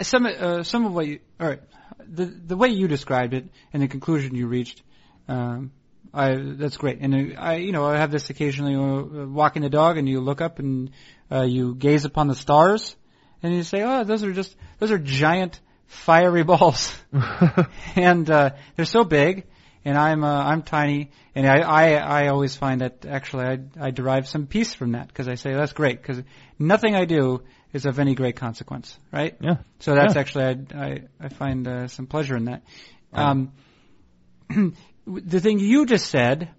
[0.00, 1.60] Some uh, some of what you, all right,
[2.06, 4.82] the the way you described it and the conclusion you reached,
[5.28, 5.72] um,
[6.12, 6.98] I that's great.
[7.00, 10.20] And uh, I, you know, I have this occasionally uh, walking the dog, and you
[10.20, 10.90] look up and
[11.32, 12.94] uh, you gaze upon the stars,
[13.42, 16.96] and you say, "Oh, those are just those are giant fiery balls,"
[17.96, 19.46] and uh, they're so big.
[19.84, 21.92] And I'm uh, I'm tiny, and I, I
[22.24, 25.54] I always find that actually I I derive some peace from that because I say
[25.54, 26.24] that's great because
[26.58, 29.36] nothing I do is of any great consequence, right?
[29.40, 29.58] Yeah.
[29.78, 30.20] So that's Yeah.
[30.20, 32.62] actually I I, I find uh, some pleasure in that.
[33.12, 33.52] Um,
[35.06, 36.50] the thing you just said,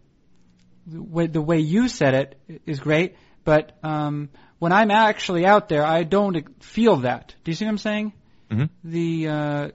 [0.86, 5.70] the way, the way you said it is great, but um, when I'm actually out
[5.70, 7.36] there, I don't feel that.
[7.44, 8.14] Do you see what I'm saying?
[8.52, 8.70] Mhm.
[8.84, 9.70] The uh,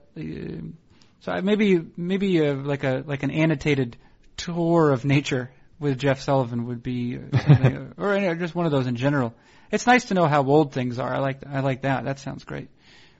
[1.21, 3.97] so maybe maybe uh, like a like an annotated
[4.37, 8.87] tour of nature with Jeff Sullivan would be, uh, or uh, just one of those
[8.87, 9.33] in general.
[9.71, 11.13] It's nice to know how old things are.
[11.13, 12.05] I like I like that.
[12.05, 12.69] That sounds great.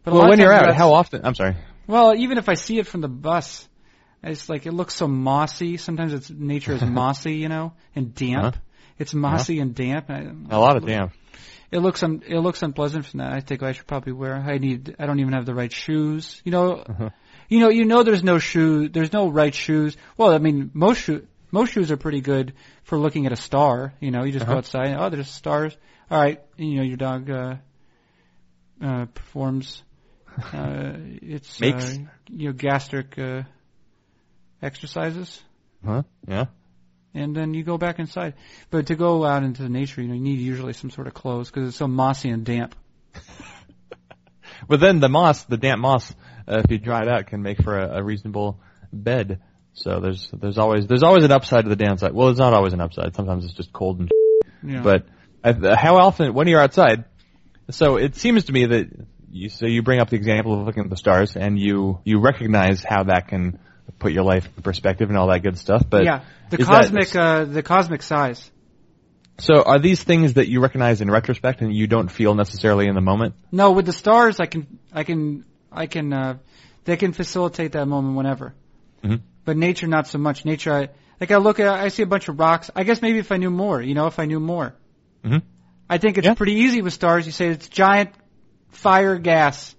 [0.04, 1.26] But Well, when you're out, how often?
[1.26, 1.56] I'm sorry.
[1.88, 3.68] well, even if I see it from the bus,
[4.24, 5.78] it's like it looks so mossy.
[5.78, 8.56] Sometimes it's nature is mossy, you know, and damp.
[8.56, 8.60] Uh-huh.
[9.00, 10.10] It's mossy and damp.
[10.10, 11.12] And I, A lot of damn.
[11.74, 13.34] It looks un, it looks unpleasant from that.
[13.34, 14.36] I think I should probably wear.
[14.36, 14.96] I need.
[15.00, 16.42] I don't even have the right shoes.
[16.46, 17.10] You know, Uh-huh.
[17.50, 18.04] you know, you know.
[18.04, 18.90] There's no shoe.
[18.90, 19.98] There's no right shoes.
[20.18, 22.54] Well, I mean, most shoe most shoes are pretty good
[22.84, 23.94] for looking at a star.
[24.00, 24.60] You know, you just go Uh-huh.
[24.60, 24.88] outside.
[24.88, 25.76] And, oh, there's stars.
[26.12, 27.56] All right, you know, your dog uh,
[28.82, 29.84] uh, performs.
[30.54, 31.98] Uh, it's Makes.
[31.98, 33.44] uh, you know gastric uh,
[34.62, 35.42] exercises,
[35.86, 36.04] Huh?
[36.28, 36.46] Yeah.
[37.14, 38.34] And then you go back inside.
[38.70, 41.14] But to go out into the nature, you know, you need usually some sort of
[41.14, 42.76] clothes because it's so mossy and damp.
[44.68, 46.14] But then the moss, the damp moss,
[46.48, 48.60] uh, if you dry it out, can make for a, a reasonable
[48.92, 49.42] bed.
[49.74, 52.14] So there's there's always there's always an upside to the downside.
[52.14, 53.16] Well, it's not always an upside.
[53.16, 54.12] Sometimes it's just cold and.
[54.66, 54.82] Know.
[54.82, 55.08] But
[55.44, 57.04] uh, how often when you're outside?
[57.70, 58.88] So it seems to me that
[59.30, 62.22] you so you bring up the example of looking at the stars and you you
[62.22, 63.60] recognize how that can
[64.00, 65.84] put your life in perspective and all that good stuff.
[65.90, 68.50] But yeah, the is that- cosmic uh, the cosmic size.
[69.40, 72.96] so are these things that you recognize in retrospect and you don't feel necessarily in
[72.96, 73.36] the moment?
[73.52, 76.38] No, with the stars, I can I can I can uh,
[76.86, 78.54] They can facilitate that moment whenever.
[79.04, 79.22] Mhm.
[79.46, 80.46] But nature, not so much.
[80.46, 82.70] Nature, I, like I look at, I see a bunch of rocks.
[82.76, 84.74] I guess maybe if I knew more, you know, if I knew more.
[85.24, 85.42] Mhm.
[85.90, 86.34] I think it's Yeah.
[86.36, 87.26] pretty easy with stars.
[87.26, 88.12] You say it's giant
[88.70, 89.76] fire gas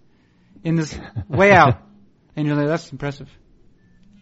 [0.63, 0.99] in this
[1.29, 1.79] way out,
[2.37, 3.29] and you're like, that's impressive.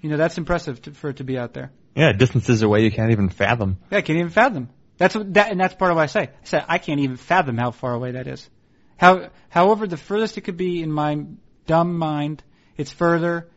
[0.02, 1.70] You know, that's impressive to, for it to be out there.
[1.94, 3.78] Yeah, distances away you can't even fathom.
[3.90, 4.68] Yeah, I can't even fathom.
[4.98, 6.20] That's what that, and that's part of what I say.
[6.20, 8.48] I say I can't even fathom how far away that is.
[8.96, 11.24] How, however, the furthest it could be in my
[11.66, 12.42] dumb mind,
[12.76, 13.48] it's further.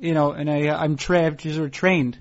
[0.00, 2.18] You know, and I, I'm tra- I've sort of trained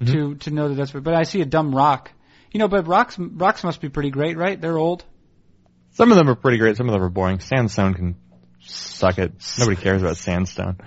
[0.00, 0.12] mm-hmm.
[0.12, 0.92] to to know that that's.
[0.92, 2.10] But I see a dumb rock.
[2.52, 4.60] You know, but rocks rocks must be pretty great, right?
[4.60, 5.04] They're old.
[5.92, 6.76] Some of them are pretty great.
[6.76, 7.40] Some of them are boring.
[7.40, 8.16] Sandstone can
[8.60, 9.32] suck it.
[9.58, 10.78] Nobody cares about sandstone.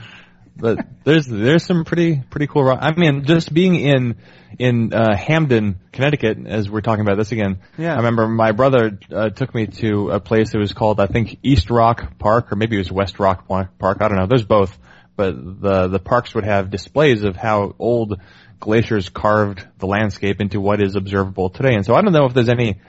[0.58, 2.80] But there's there's some pretty pretty cool rock.
[2.82, 4.16] I mean, just being in
[4.58, 7.60] in uh, Hamden, Connecticut, as we're talking about this again.
[7.78, 7.94] Yeah.
[7.94, 11.40] I remember my brother uh, took me to a place that was called I think
[11.44, 13.98] East Rock Park or maybe it was West Rock Park.
[14.02, 14.28] I don't know.
[14.28, 14.78] There's both,
[15.16, 18.20] but the the parks would have displays of how old
[18.60, 21.76] glaciers carved the landscape into what is observable today.
[21.76, 22.80] And so I don't know if there's any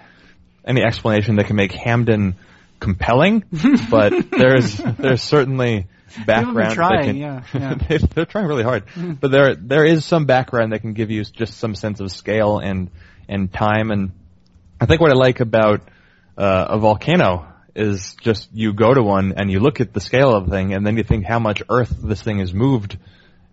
[0.65, 2.37] any explanation that can make Hamden
[2.81, 3.45] compelling,
[3.91, 5.87] but there's there's certainly
[6.27, 6.75] background.
[6.75, 7.75] trying, can- yeah, yeah.
[7.75, 8.85] they, they're trying really hard,
[9.21, 12.59] but there there is some background that can give you just some sense of scale
[12.59, 12.91] and
[13.29, 13.91] and time.
[13.91, 14.13] And
[14.81, 15.83] I think what I like about
[16.37, 20.35] uh, a volcano is just you go to one and you look at the scale
[20.35, 22.99] of the thing, and then you think how much earth this thing has moved,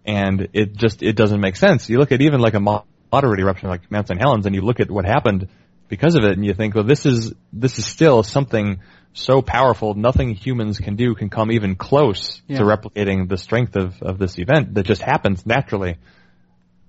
[0.05, 1.89] and it just it doesn't make sense.
[1.89, 4.19] You look at even like a moderate eruption like Mount St.
[4.19, 5.49] Helens, and you look at what happened
[5.89, 8.79] because of it, and you think, well, this is this is still something
[9.13, 9.93] so powerful.
[9.93, 12.57] Nothing humans can do can come even close Yeah.
[12.59, 15.97] to replicating the strength of of this event that just happens naturally.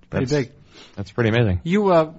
[0.09, 0.55] Pretty That's- big.
[0.95, 1.61] That's pretty amazing.
[1.63, 2.13] You, uh,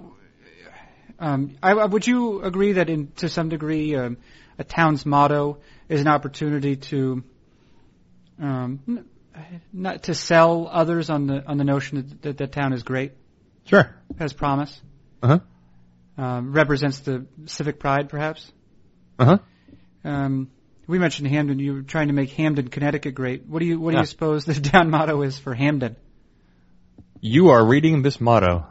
[1.19, 4.17] um, I, I- would you agree that in to some degree um,
[4.57, 5.57] a town's motto
[5.89, 7.23] is an opportunity to,
[8.41, 9.05] um,
[9.73, 13.11] not to sell others on the on the notion that that, that town is great,
[13.65, 13.95] Sure.
[14.19, 14.79] has promise,
[15.21, 16.23] Uh huh.
[16.23, 18.51] um, represents the civic pride, perhaps.
[19.19, 19.37] Uh huh.
[20.03, 20.49] Um,
[20.87, 21.59] we mentioned Hamden.
[21.59, 23.45] You were trying to make Hamden, Connecticut, great.
[23.45, 24.01] What do you what do Yeah.
[24.01, 25.95] you suppose the town motto is for Hamden?
[27.19, 28.65] You are reading this motto.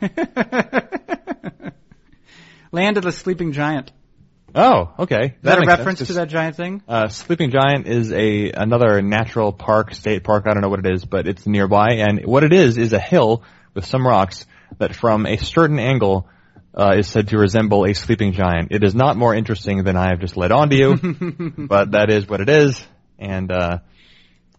[2.70, 3.92] Land of the Sleeping Giant.
[4.54, 5.24] Oh, okay.
[5.24, 6.82] Is that, a makes sense, reference to that giant thing?
[6.88, 10.44] Uh, Sleeping Giant is a another natural park, state park.
[10.46, 11.94] I don't know what it is, but it's nearby.
[11.98, 13.42] And what it is is a hill
[13.74, 14.46] with some rocks
[14.78, 16.28] that, from a certain angle,
[16.74, 18.68] uh, is said to resemble a sleeping giant.
[18.70, 20.96] It is not more interesting than I have just led on to you,
[21.68, 22.86] but that is what it is.
[23.18, 23.78] And uh,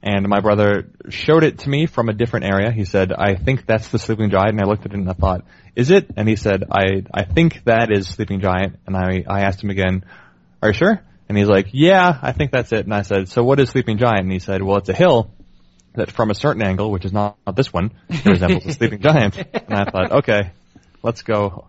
[0.01, 2.71] and my brother showed it to me from a different area.
[2.71, 5.13] He said, "I think that's the sleeping giant." And I looked at it and I
[5.13, 5.45] thought,
[5.75, 9.41] "Is it?" And he said, "I I think that is sleeping giant." And I I
[9.41, 10.03] asked him again,
[10.61, 13.43] "Are you sure?" And he's like, "Yeah, I think that's it." And I said, "So
[13.43, 15.31] what is sleeping giant?" And he said, "Well, it's a hill."
[15.95, 19.01] That from a certain angle, which is not, not this one, it resembles a sleeping
[19.01, 19.37] giant.
[19.37, 20.51] And I thought, okay,
[21.01, 21.65] let's go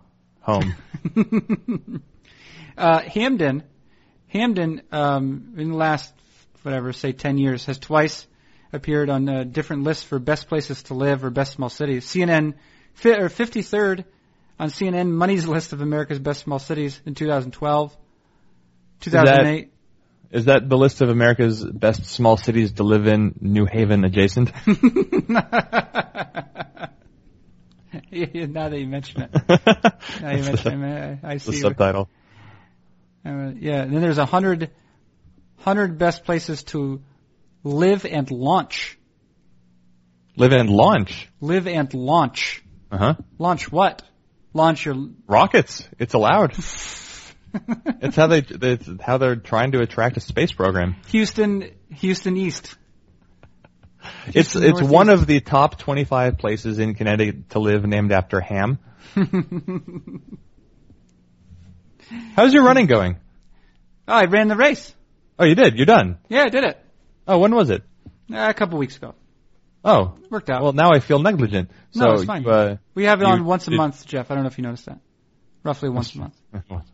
[0.50, 2.02] home.
[2.80, 3.62] Uh, Hamden,
[4.28, 6.14] Hamden, um, in the last
[6.62, 8.26] whatever, say ten years, has twice
[8.72, 12.06] appeared on uh, different lists for best places to live or best small cities.
[12.06, 12.54] CNN,
[12.94, 14.04] fi- or 53rd
[14.58, 17.96] on CNN Money's list of America's best small cities in 2012,
[19.00, 19.72] 2008.
[20.30, 24.52] Is that the list of America's best small cities to live in, New Haven adjacent?
[28.10, 29.30] Yeah, now that you mention it,
[30.22, 31.60] now you mention it, I, I the see.
[31.60, 32.08] subtitle.
[33.24, 34.70] Uh, yeah, and then there's a hundred,
[35.58, 37.02] hundred best places to
[37.62, 38.98] live and launch.
[40.36, 41.28] Live and launch.
[41.40, 42.62] Live and launch.
[42.90, 43.14] Uh huh.
[43.38, 44.02] Launch what?
[44.54, 44.96] Launch your.
[45.26, 45.86] Rockets.
[45.98, 46.52] It's allowed.
[47.54, 48.38] it's how they.
[48.48, 50.96] It's how they're trying to attract a space program.
[51.08, 52.76] Houston, Houston East.
[54.34, 58.78] It's it's one of the top 25 places in Connecticut to live named after ham.
[62.36, 63.18] How's your running going?
[64.08, 64.94] Oh, I ran the race.
[65.38, 65.76] Oh, you did.
[65.76, 66.18] You're done.
[66.28, 66.84] Yeah, I did it
[67.26, 67.82] Oh, when was it?
[68.32, 69.14] uh, a couple weeks ago.
[69.84, 70.62] Oh, Worked out.
[70.62, 71.70] well, now I feel negligent.
[71.92, 72.42] So, No, it's fine.
[72.42, 74.30] you, uh, we have it on once a did- month, Jeff.
[74.30, 75.00] I don't know if you noticed that.
[75.62, 76.34] Roughly once a month.
[76.68, 76.84] once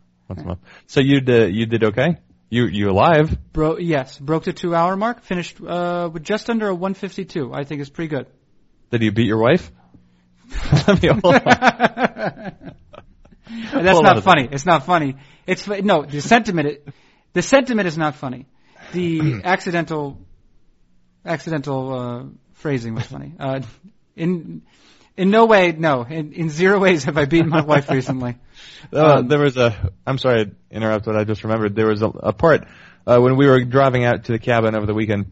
[0.41, 0.59] a month.
[0.87, 2.17] So you did, you did okay?
[2.49, 3.37] You you alive?
[3.51, 5.23] Bro, yes, broke the two hour mark.
[5.23, 7.53] Finished uh, with just under a 152.
[7.53, 8.27] I think is pretty good.
[8.89, 9.69] Did you beat your wife?
[10.87, 11.43] Let me hold on.
[13.73, 14.47] That's Hold not a funny.
[14.51, 15.15] It's not funny.
[15.45, 16.67] It's no the sentiment.
[16.67, 16.87] It,
[17.33, 18.45] The sentiment is not funny.
[18.93, 20.19] The accidental,
[21.25, 22.23] accidental uh,
[22.53, 23.33] phrasing was funny.
[23.39, 23.61] Uh,
[24.15, 24.63] in
[25.17, 26.03] in no way, no.
[26.03, 28.35] In, in zero ways have I beaten my wife recently.
[28.93, 29.91] Uh, Um, there was a.
[30.05, 31.07] I'm sorry I interrupted.
[31.13, 31.75] what I just remembered.
[31.75, 32.67] There was a, a part
[33.07, 35.31] uh, when we were driving out to the cabin over the weekend.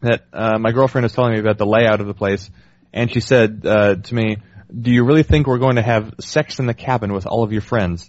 [0.00, 2.48] that uh, my girlfriend is telling me about the layout of the place,
[2.92, 4.36] and she said uh, to me,
[4.72, 7.52] "Do you really think we're going to have sex in the cabin with all of
[7.52, 8.08] your friends?"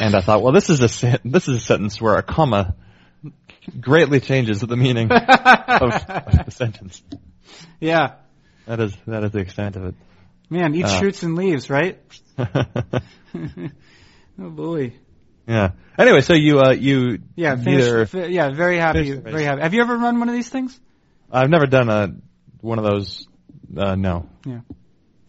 [0.00, 2.74] And I thought, well, this is a this is a sentence where a comma
[3.80, 7.02] greatly changes the meaning of, of the sentence.
[7.80, 8.14] Yeah.
[8.66, 9.94] That is that is the extent of it.
[10.52, 11.00] Man, eat Uh.
[11.00, 11.98] shoots and leaves, right?
[14.38, 14.92] Oh boy.
[15.46, 15.70] yeah.
[15.98, 19.32] Anyway, so you uh you Yeah, finished, fi- yeah, very happy, Finished the race.
[19.32, 19.60] very happy.
[19.62, 20.78] Have you ever run one of these things?
[21.30, 22.14] I've never done a
[22.60, 23.26] one of those.
[23.76, 24.26] Uh, no.
[24.46, 24.60] Yeah.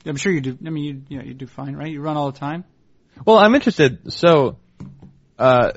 [0.05, 0.57] I'm sure you do.
[0.65, 1.89] I mean, you, you know, you do fine, right?
[1.91, 2.63] You run all the time.
[3.25, 4.11] Well, I'm interested.
[4.13, 4.57] So,
[5.39, 5.71] uh,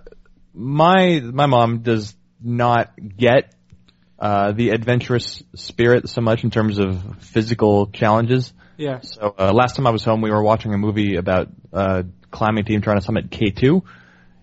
[0.55, 3.55] my my mom does not get
[4.19, 8.53] uh, the adventurous spirit so much in terms of physical challenges.
[8.77, 9.01] Yeah.
[9.01, 12.65] So uh, last time I was home, we were watching a movie about a climbing
[12.65, 13.83] team trying to summit K2,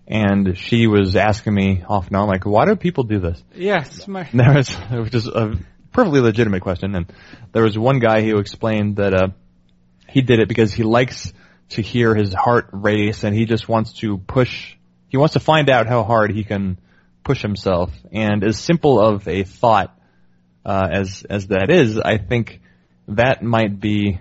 [0.06, 3.42] and she was asking me off and on, like, why do people do this?
[3.54, 4.06] Yes.
[4.08, 5.58] My, And there was, which is a
[5.92, 7.12] perfectly legitimate question, and
[7.52, 9.28] there was one guy who explained that uh,
[10.08, 11.32] he did it because he likes
[11.70, 14.76] to hear his heart race, and he just wants to push.
[15.08, 16.78] He wants to find out how hard he can
[17.22, 17.90] push himself.
[18.12, 19.96] And as simple of a thought
[20.64, 22.60] uh, as as that is, I think
[23.08, 24.20] that might be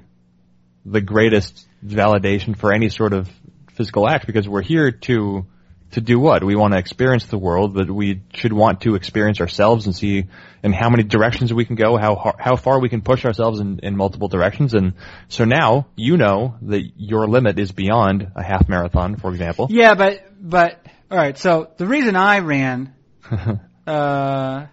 [0.86, 3.30] the greatest validation for any sort of
[3.74, 5.46] physical act because we're here to
[5.92, 6.44] to do what?
[6.44, 10.26] We want to experience the world, but we should want to experience ourselves and see
[10.64, 13.80] in how many directions we can go, how how far we can push ourselves in,
[13.84, 14.74] in multiple directions.
[14.74, 14.94] And
[15.28, 19.68] so now you know that your limit is beyond a half marathon, for example.
[19.70, 21.38] yeah, but but all right.
[21.38, 22.94] So the reason I ran
[23.88, 24.66] uh,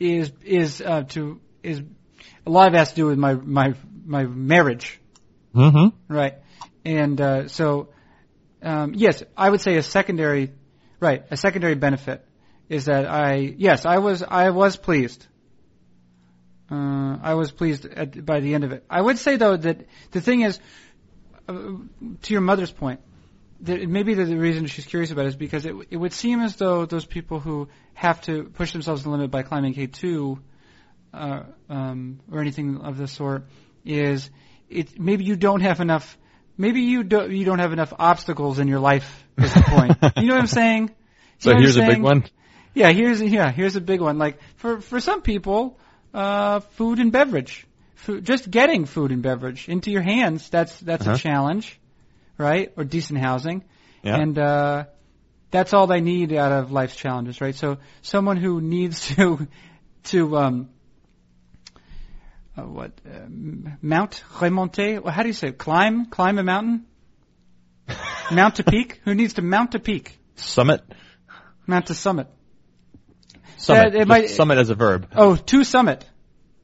[0.00, 1.82] is is uh, to is
[2.46, 3.74] a lot of it has to do with my my
[4.04, 5.00] my marriage,
[5.54, 6.12] mm-hmm.
[6.12, 6.34] right?
[6.84, 7.88] And uh, so
[8.62, 10.52] um, yes, I would say a secondary
[11.00, 12.24] right a secondary benefit
[12.68, 15.26] is that I yes I was I was pleased.
[16.70, 18.84] Uh, I was pleased at, by the end of it.
[18.88, 20.58] I would say though that the thing is,
[21.46, 23.00] uh, to your mother's point,
[23.60, 26.40] that maybe the, the reason she's curious about it is because it, it would seem
[26.40, 30.38] as though those people who have to push themselves to the limit by climbing K2
[31.12, 33.44] uh, um, or anything of the sort
[33.84, 34.30] is
[34.68, 36.16] it maybe you don't have enough
[36.56, 39.96] maybe you don't you don't have enough obstacles in your life the point.
[40.16, 40.88] you know what I'm saying?
[40.88, 40.94] You
[41.38, 42.24] So know what I'm here's a big one.
[42.74, 44.18] Yeah, here's yeah, here's a big one.
[44.18, 45.78] Like for for some people,
[46.14, 50.48] uh, food and beverage, food, just getting food and beverage into your hands.
[50.48, 51.16] That's that's Uh-huh.
[51.16, 51.78] a challenge,
[52.38, 52.72] right?
[52.76, 53.64] Or decent housing,
[54.02, 54.16] Yeah.
[54.16, 54.84] and uh,
[55.50, 57.54] that's all they need out of life's challenges, right?
[57.54, 59.46] So someone who needs to
[60.04, 60.68] to um,
[62.56, 65.02] uh, what uh, mount remonter?
[65.02, 65.58] Well, how do you say it?
[65.58, 66.86] climb climb a mountain?
[68.30, 69.00] mount a peak?
[69.04, 70.18] Who needs to mount a peak?
[70.36, 70.82] Summit.
[71.66, 72.28] Mount a summit.
[73.56, 73.94] Summit.
[73.94, 75.08] it might- summit as a verb.
[75.14, 76.04] Oh, to summit.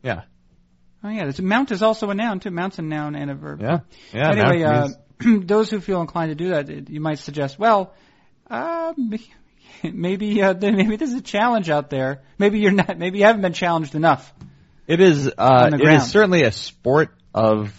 [0.03, 0.22] Yeah.
[1.03, 2.51] Oh yeah, this mount is also a noun too.
[2.51, 3.61] Mount's a noun and a verb.
[3.62, 3.80] Yeah.
[4.12, 4.30] Yeah.
[4.30, 4.89] anyway, uh,
[5.41, 7.95] those who feel inclined to do that, you might suggest, well,
[8.51, 8.95] uh,
[9.82, 12.22] maybe uh, maybe there's a challenge out there.
[12.36, 12.99] Maybe you're not.
[12.99, 14.32] Maybe you haven't been challenged enough.
[14.89, 15.28] It is.
[15.39, 16.03] Uh, it ground.
[16.03, 17.72] is certainly a sport of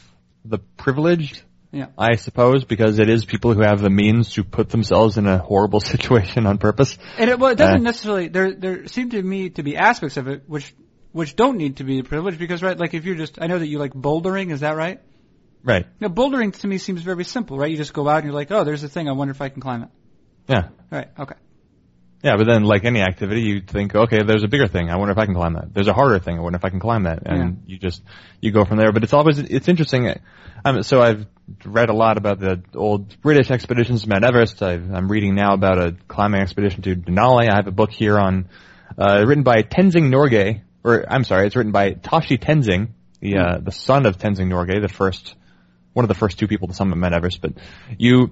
[0.45, 1.41] the privileged.
[1.71, 1.87] Yeah.
[1.97, 5.37] I suppose because it is people who have the means to put themselves in a
[5.37, 6.97] horrible situation on purpose.
[7.17, 8.27] And it, well, it doesn't Uh, necessarily.
[8.27, 10.73] There there seem to me to be aspects of it which
[11.11, 13.67] which don't need to be privileged because right, like if you're just, I know that
[13.67, 14.51] you like bouldering.
[14.51, 15.01] Is that right?
[15.63, 15.85] Right.
[15.99, 17.69] Now, bouldering to me seems very simple, right?
[17.69, 19.09] You just go out and you're like, oh, there's a thing.
[19.09, 19.89] I wonder if I can climb it.
[20.47, 20.69] Yeah.
[20.89, 21.09] Right.
[21.19, 21.35] Okay.
[22.21, 24.89] Yeah, but then like any activity, you think, okay, there's a bigger thing.
[24.89, 25.73] I wonder if I can climb that.
[25.73, 26.37] There's a harder thing.
[26.37, 27.23] I wonder if I can climb that.
[27.25, 28.03] And you just
[28.41, 28.91] you go from there.
[28.91, 30.13] But it's always it's interesting.
[30.65, 31.25] Um, so I've
[31.63, 34.61] read a lot about the old British expeditions to Mount Everest.
[34.61, 37.49] I've, I'm reading now about a climbing expedition to Denali.
[37.49, 38.49] I have a book here on
[38.97, 42.89] uh, written by Tenzing Norgay, or I'm sorry, it's written by Tashi Tenzing,
[43.21, 45.35] the uh, the son of Tenzing Norgay, the first
[45.93, 47.41] one of the first two people to summit Mount Everest.
[47.41, 47.53] But
[47.97, 48.31] you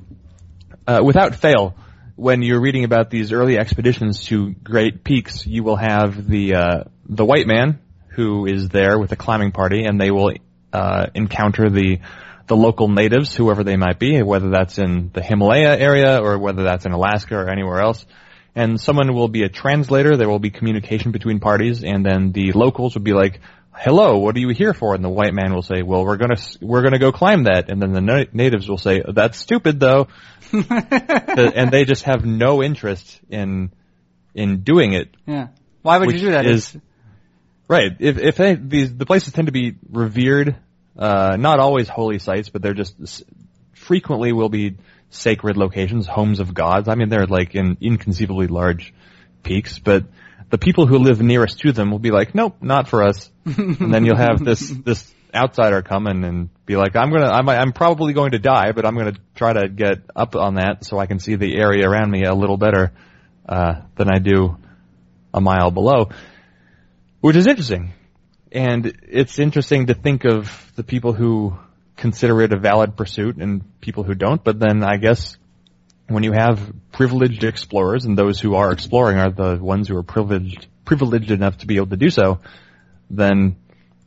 [0.85, 1.75] uh, without fail,
[2.17, 6.83] when you're reading about these early expeditions to great peaks, you will have the uh,
[7.07, 10.33] the white man who is there with a climbing party, and they will
[10.73, 11.99] uh, encounter the
[12.47, 16.63] the local natives, whoever they might be, whether that's in the Himalaya area or whether
[16.63, 18.05] that's in Alaska or anywhere else.
[18.55, 20.17] And someone will be a translator.
[20.17, 23.41] There will be communication between parties, and then the locals will be like,
[23.79, 26.33] "Hello, what are you here for?" And the white man will say, "Well, we're gonna
[26.33, 29.79] s- we're gonna go climb that." And then the na- natives will say, "That's stupid,
[29.79, 30.07] though."
[30.51, 33.71] And they just have no interest in
[34.33, 35.09] in doing it.
[35.25, 35.47] Yeah.
[35.81, 36.45] Why would you do that?
[36.45, 36.77] is-
[37.69, 37.91] Right.
[37.99, 40.55] If if they, these the places tend to be revered,
[40.97, 43.23] uh, not always holy sites, but they're just s-
[43.73, 44.77] frequently will be
[45.09, 46.87] sacred locations, homes of gods.
[46.87, 48.93] I mean, they're like in inconceivably large
[49.47, 50.03] peaks, but
[50.49, 53.31] the people who live nearest to them will be like, nope, not for us.
[53.45, 57.47] and then you'll have this this outsider come in and be like, I'm gonna, I'm,
[57.49, 60.97] I'm probably going to die, but I'm gonna try to get up on that so
[60.97, 62.93] I can see the area around me a little better
[63.47, 64.57] uh, than I do
[65.33, 66.09] a mile below,
[67.21, 67.93] which is interesting.
[68.51, 71.57] And it's interesting to think of the people who
[71.97, 74.41] consider it a valid pursuit and people who don't.
[74.41, 75.37] But then I guess
[76.07, 76.59] when you have
[76.91, 81.57] privileged explorers and those who are exploring are the ones who are privileged privileged enough
[81.57, 82.39] to be able to do so,
[83.09, 83.57] then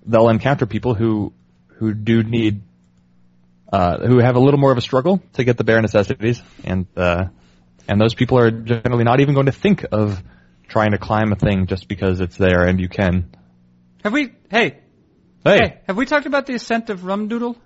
[0.06, 1.32] they'll encounter people who
[1.68, 2.62] who do need
[3.72, 6.86] uh, who have a little more of a struggle to get the bare necessities, and
[6.96, 7.26] uh,
[7.86, 10.22] and those people are generally not even going to think of
[10.68, 13.30] trying to climb a thing just because it's there and you can.
[14.02, 14.32] Have we?
[14.50, 14.78] Hey,
[15.42, 17.56] Hey, hey, have we talked about the ascent of Rumdoodle?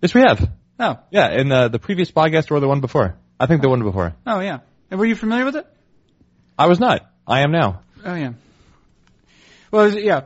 [0.00, 0.48] yes, we have.
[0.78, 3.16] Oh, Yeah, in the the previous podcast or the one before.
[3.40, 4.14] I think the one before.
[4.26, 4.60] oh yeah.
[4.90, 5.66] And were you familiar with it?
[6.58, 7.10] I was not.
[7.26, 7.80] I am now.
[8.04, 8.32] Oh yeah.
[9.70, 10.22] Well, yeah,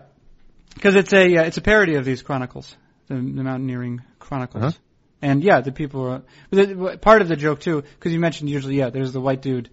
[0.74, 2.76] because it's a uh, it's a parody of these chronicles,
[3.08, 4.78] the, the mountaineering chronicles, Uh-huh.
[5.22, 8.76] and yeah, the people are the, part of the joke too, because you mentioned usually
[8.76, 9.70] yeah, there's the white dude,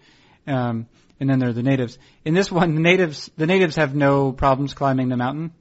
[0.48, 0.88] um,
[1.20, 2.00] and then there are the natives.
[2.24, 5.52] In this one, the natives the natives have no problems climbing the mountain,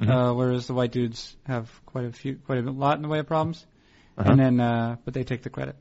[0.00, 0.10] Mhm.
[0.10, 3.18] uh, whereas the white dudes have quite a few quite a lot in the way
[3.18, 3.64] of problems,
[4.20, 4.30] Uh-huh.
[4.32, 5.76] and then uh, but they take the credit.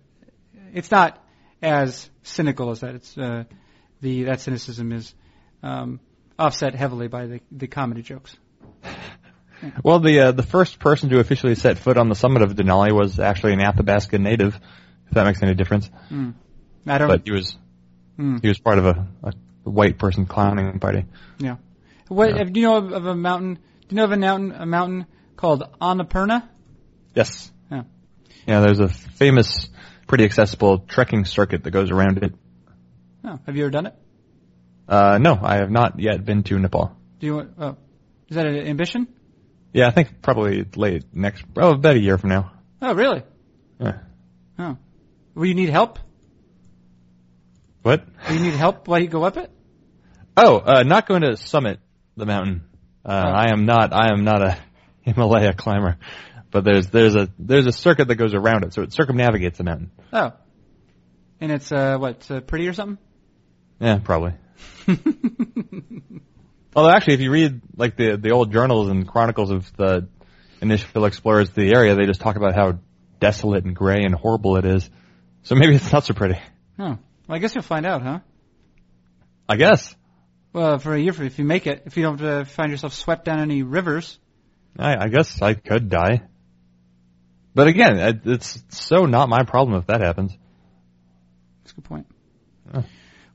[0.73, 1.21] It's not
[1.61, 2.95] as cynical as that.
[2.95, 3.43] It's uh,
[4.01, 5.13] the that cynicism is
[5.63, 5.99] um,
[6.37, 8.35] offset heavily by the the comedy jokes.
[9.83, 12.93] Well, the uh, the first person to officially set foot on the summit of Denali
[12.93, 14.55] was actually an Athabasca native,
[15.07, 15.89] if that makes any difference.
[16.09, 16.33] Mm.
[16.87, 17.09] I don't.
[17.09, 17.57] But he was
[18.17, 19.33] mm, he was part of a, a
[19.69, 21.03] white person clowning party.
[21.39, 21.57] yeah.
[22.07, 22.43] What Yeah.
[22.45, 23.55] do you know of, of a mountain?
[23.55, 26.47] Do you know of a mountain a mountain called Annapurna?
[27.13, 27.51] Yes.
[28.47, 28.61] Yeah.
[28.61, 29.69] There's a famous,
[30.07, 32.33] pretty accessible trekking circuit that goes around it.
[33.23, 33.95] Oh, have you ever done it?
[34.87, 36.95] Uh, no, I have not yet been to Nepal.
[37.19, 37.35] Do you?
[37.35, 37.77] want- Oh,
[38.29, 39.07] is that an ambition?
[39.73, 42.51] Yeah, I think probably late next, oh, about a year from now.
[42.81, 43.21] Oh, really?
[43.79, 43.99] Yeah.
[44.57, 44.77] Oh,
[45.35, 45.99] will you need help?
[47.83, 48.03] What?
[48.27, 49.51] Will you need help while you go up it?
[50.35, 51.79] Oh, uh, not going to summit
[52.17, 52.63] the mountain.
[53.05, 53.29] Uh, Oh.
[53.31, 54.57] I am not, I am not a
[55.01, 55.97] Himalaya climber.
[56.51, 59.63] But there's, there's a, there's a circuit that goes around it, so it circumnavigates the
[59.63, 59.91] mountain.
[60.11, 60.33] Oh,
[61.41, 62.97] and it's uh what uh, pretty or something?
[63.79, 64.33] Yeah, probably.
[66.75, 70.07] Although actually, if you read like the the old journals and chronicles of the
[70.61, 72.79] initial explorers to the area, they just talk about how
[73.19, 74.89] desolate and gray and horrible it is.
[75.43, 76.39] So maybe it's not so pretty.
[76.77, 78.19] Oh, well, I guess you'll find out, huh?
[79.47, 79.95] I guess.
[80.51, 83.25] Well, for a year, if you make it, if you don't uh, find yourself swept
[83.25, 84.19] down any rivers.
[84.77, 86.23] I, I guess I could die.
[87.55, 90.37] But again, it's so not my problem if that happens.
[91.63, 92.07] That's a good point.
[92.73, 92.83] Oh.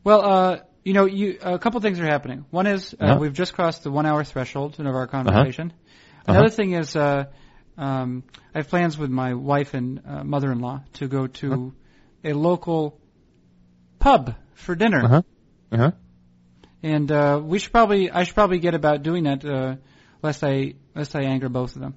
[0.05, 2.45] Well, uh, you know, you, a couple things are happening.
[2.51, 3.19] One is uh, Uh-huh.
[3.21, 5.73] we've just crossed the one hour threshold of our conversation.
[6.27, 7.25] Another thing is uh,
[7.77, 8.23] um,
[8.55, 11.75] I have plans with my wife and uh, mother-in-law to go to
[12.23, 12.99] a local
[13.99, 15.23] pub for dinner, Uh huh.
[15.73, 15.91] Uh huh.
[16.83, 19.77] and uh, we should probably I should probably get about doing that uh,
[20.23, 21.95] lest I lest I anger both of them.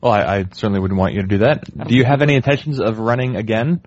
[0.00, 1.64] Well, I, I certainly wouldn't want you to do that.
[1.88, 3.82] Do you have any intentions of running again?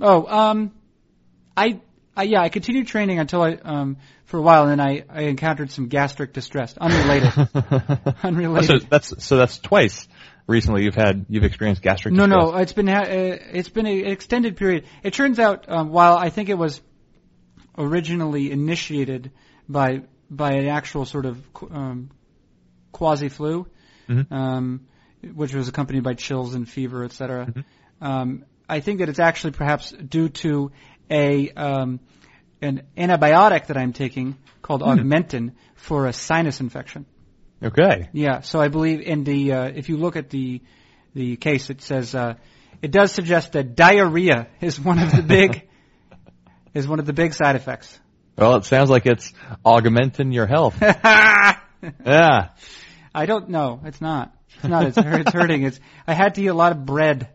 [0.00, 0.72] Oh, um,
[1.56, 1.80] I,
[2.16, 5.22] I yeah, I continued training until I um for a while, and then I I
[5.22, 7.32] encountered some gastric distress, unrelated,
[8.22, 8.82] unrelated.
[8.82, 10.08] so that's so that's twice
[10.46, 12.14] recently you've had you've experienced gastric.
[12.14, 12.52] no, distress.
[12.52, 14.84] no, it's been ha- uh, it's been an extended period.
[15.02, 16.80] It turns out, um, while I think it was
[17.76, 19.30] originally initiated
[19.68, 22.10] by by an actual sort of um,
[22.92, 23.66] quasi flu,
[24.08, 24.30] Mhm.
[24.32, 24.86] um,
[25.32, 27.46] which was accompanied by chills and fever, etc.
[27.46, 27.64] Mhm.
[28.00, 30.72] Um, I think that it's actually perhaps due to
[31.10, 32.00] a um,
[32.62, 34.88] an antibiotic that I'm taking called Hmm.
[34.88, 37.06] Augmentin for a sinus infection.
[37.62, 38.08] Okay.
[38.12, 40.62] Yeah, so I believe in the uh, if you look at the
[41.14, 42.34] the case, it says uh,
[42.82, 45.68] it does suggest that diarrhea is one of the big
[46.74, 48.00] is one of the big side effects.
[48.36, 49.32] Well, it sounds like it's
[49.64, 50.76] augmenting your health.
[50.82, 52.48] yeah.
[53.14, 53.80] I don't know.
[53.84, 54.34] It's not.
[54.62, 54.86] It's not.
[54.86, 55.62] It's, it's hurting.
[55.64, 55.80] It's.
[56.06, 57.28] I had to eat a lot of bread,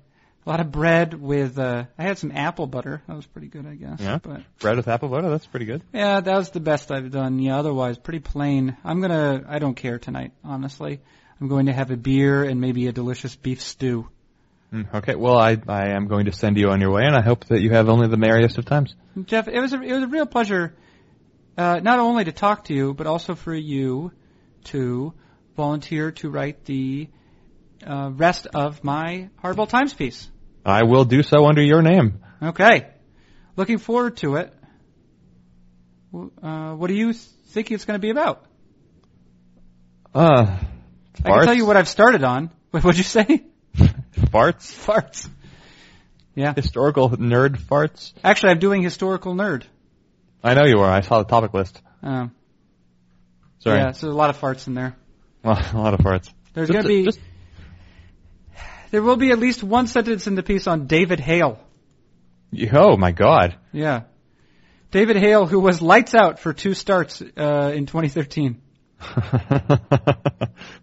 [0.45, 1.59] a lot of bread with.
[1.59, 3.01] Uh, I had some apple butter.
[3.07, 3.99] That was pretty good, I guess.
[3.99, 4.19] Yeah.
[4.21, 5.29] But Bread with apple butter.
[5.29, 5.81] That's pretty good.
[5.93, 7.39] yeah, that was the best I've done.
[7.39, 7.57] Yeah.
[7.59, 8.77] Otherwise, pretty plain.
[8.83, 9.43] I'm gonna.
[9.47, 11.01] I don't care tonight, honestly.
[11.41, 14.09] I'm going to have a beer and maybe a delicious beef stew.
[14.73, 15.15] Mm, Okay.
[15.15, 17.61] Well, I I am going to send you on your way, and I hope that
[17.61, 18.93] you have only the merriest of times.
[19.25, 20.75] Jeff, it was a, it was a real pleasure,
[21.57, 24.11] uh, not only to talk to you, but also for you
[24.65, 25.13] to
[25.59, 27.09] volunteer to write the
[27.85, 30.29] uh, rest of my Hardball Times piece.
[30.65, 32.23] I will do so under your name.
[32.41, 32.87] Okay,
[33.57, 34.53] looking forward to it.
[36.13, 38.45] Uh, what do you think it's going to be about?
[40.15, 40.57] Uh,
[41.25, 42.51] I can tell you what I've started on.
[42.71, 43.43] What'd you say?
[43.75, 44.71] farts.
[44.85, 45.29] Farts.
[46.35, 46.53] Yeah.
[46.53, 48.13] Historical nerd farts.
[48.23, 49.63] Actually, I'm doing historical nerd.
[50.41, 50.89] I know you are.
[50.89, 51.81] I saw the topic list.
[52.01, 52.31] Um,
[53.59, 53.79] Sorry.
[53.79, 54.95] Yeah, so there's a lot of farts in there.
[55.43, 56.29] Well, a lot of farts.
[56.53, 57.03] There's going to be.
[57.05, 57.19] just-
[58.91, 61.59] There will be at least one sentence in the piece on David Hale.
[62.73, 63.55] oh my god.
[63.71, 64.03] Yeah.
[64.91, 68.61] David Hale, who was lights out for two starts uh, in 2013.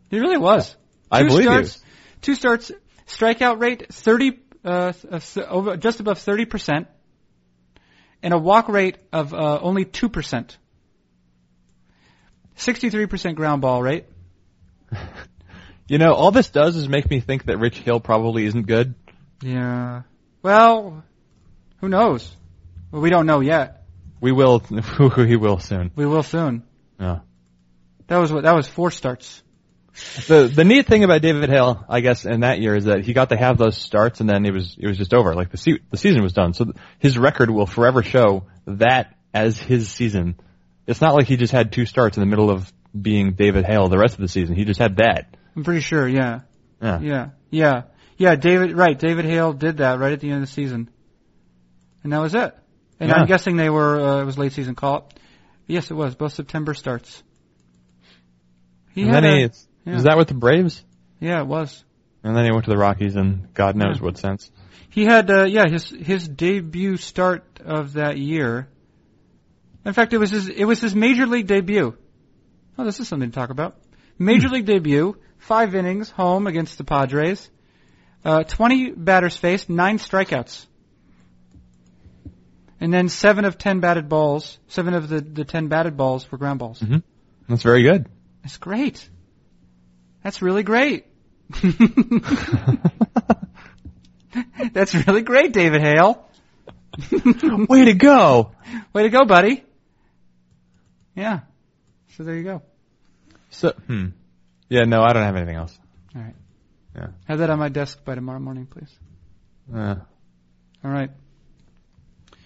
[0.09, 0.77] He really was.
[1.11, 1.51] I two believe you.
[1.51, 1.83] starts,
[2.23, 2.71] Two starts,
[3.09, 6.87] strikeout rate 30, uh, uh, th- over, just above 30%,
[8.23, 10.57] and a walk rate of uh, only 2%.
[12.57, 14.05] 63% ground ball rate.
[15.89, 18.95] You know, all this does is make me think that Rich Hill probably isn't good.
[19.41, 20.03] Yeah.
[20.43, 21.05] Well,
[21.81, 22.37] who knows?
[22.91, 23.85] Well, we don't know yet.
[24.21, 24.65] We will,
[25.17, 25.93] we will soon.
[25.95, 26.65] We will soon.
[26.99, 27.21] Yeah.
[28.09, 28.45] That was what.
[28.45, 29.43] That was four starts.
[30.27, 33.13] The the neat thing about David Hill, I guess, in that year is that he
[33.13, 35.35] got to have those starts and then it was it was just over.
[35.35, 36.53] Like the se- the season was done.
[36.53, 40.37] So th- his record will forever show that as his season.
[40.87, 42.73] It's not like he just had two starts in the middle of
[43.03, 44.55] being David Hale the rest of the season.
[44.57, 45.37] He just had that.
[45.55, 46.07] I'm pretty sure.
[46.07, 46.41] Yeah.
[46.83, 47.01] Yeah.
[47.01, 47.29] Yeah.
[47.51, 47.83] Yeah.
[48.17, 48.35] Yeah.
[48.37, 48.73] David.
[48.77, 48.99] Right.
[48.99, 50.91] David Hale did that right at the end of the season,
[52.03, 52.55] and that was it.
[53.01, 53.17] And Yeah.
[53.17, 54.01] I'm guessing they were.
[54.01, 55.15] Uh, it was late season call up.
[55.67, 56.15] Yes, it was.
[56.15, 57.23] Both September starts.
[58.95, 60.01] He and had then a- he yeah.
[60.03, 60.83] that with the Braves,
[61.21, 61.85] Yeah, it was.
[62.25, 64.03] and then he went to the Rockies, and God knows Yeah.
[64.05, 64.51] what sense.
[64.91, 68.69] He had, uh, yeah, his his debut start of that year.
[69.85, 71.95] In fact, it was his it was his major league debut.
[72.79, 73.77] Oh, this is something to talk about.
[74.19, 77.51] Major league debut, five innings, home against the Padres,
[78.25, 80.67] uh, twenty batters faced, nine strikeouts,
[82.81, 84.59] and then seven of ten batted balls.
[84.69, 86.81] Seven of the the ten batted balls were ground balls.
[86.81, 86.99] hmm
[87.49, 88.07] That's very good.
[88.43, 89.09] That's great.
[90.23, 91.07] That's really great.
[94.73, 96.29] That's really great, David Hale.
[97.69, 98.53] Way to go!
[98.93, 99.65] Way to go, buddy.
[101.15, 101.41] Yeah.
[102.17, 102.63] So there you go.
[103.51, 104.07] So, hmm.
[104.69, 105.79] Yeah, no, I don't have anything else.
[106.15, 106.35] All right.
[106.95, 107.09] Yeah.
[107.29, 108.91] Have that on my desk by tomorrow morning, please.
[109.73, 109.97] Uh,
[110.85, 111.11] All right.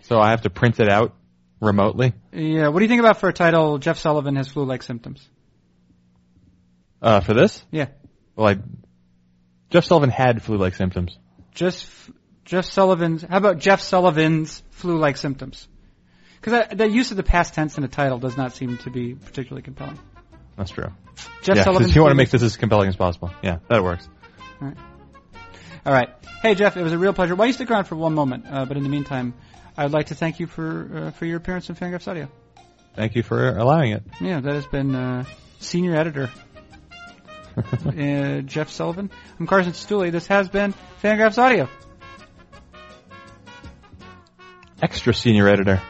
[0.03, 1.14] so I have to print it out
[1.61, 2.14] remotely.
[2.33, 2.68] Yeah.
[2.68, 3.79] What do you think about for a title?
[3.79, 5.27] Jeff Sullivan has flu-like symptoms.
[7.01, 7.64] Uh, for this?
[7.71, 7.87] Yeah.
[8.35, 8.57] Well, I,
[9.71, 11.16] Jeff Sullivan had flu-like symptoms.
[11.55, 11.89] Just
[12.45, 13.23] Jeff Sullivan's.
[13.23, 15.68] How about Jeff Sullivan's flu-like symptoms?
[16.41, 19.14] Because the use of the past tense in a title does not seem to be
[19.14, 19.99] particularly compelling.
[20.57, 20.93] That's true.
[21.43, 21.86] Jeff yeah, Sullivan's.
[21.86, 23.30] because you want to make this as compelling as possible.
[23.43, 24.09] Yeah, that works.
[24.62, 26.11] All right.
[26.43, 27.34] Hey, Jeff, it was a real pleasure.
[27.34, 28.45] Why don't you stick around for one moment?
[28.49, 29.34] Uh, but in the meantime,
[29.76, 32.28] I'd like to thank you for uh, for your appearance in Fangraphs Audio.
[32.95, 34.03] Thank you for allowing it.
[34.20, 35.24] Yeah, that has been uh,
[35.59, 36.30] senior editor
[37.57, 39.11] uh, Jeff Sullivan.
[39.38, 40.12] I'm Carson Cistulli.
[40.12, 41.68] This has been Fangraphs Audio.
[44.82, 45.80] Extra senior editor.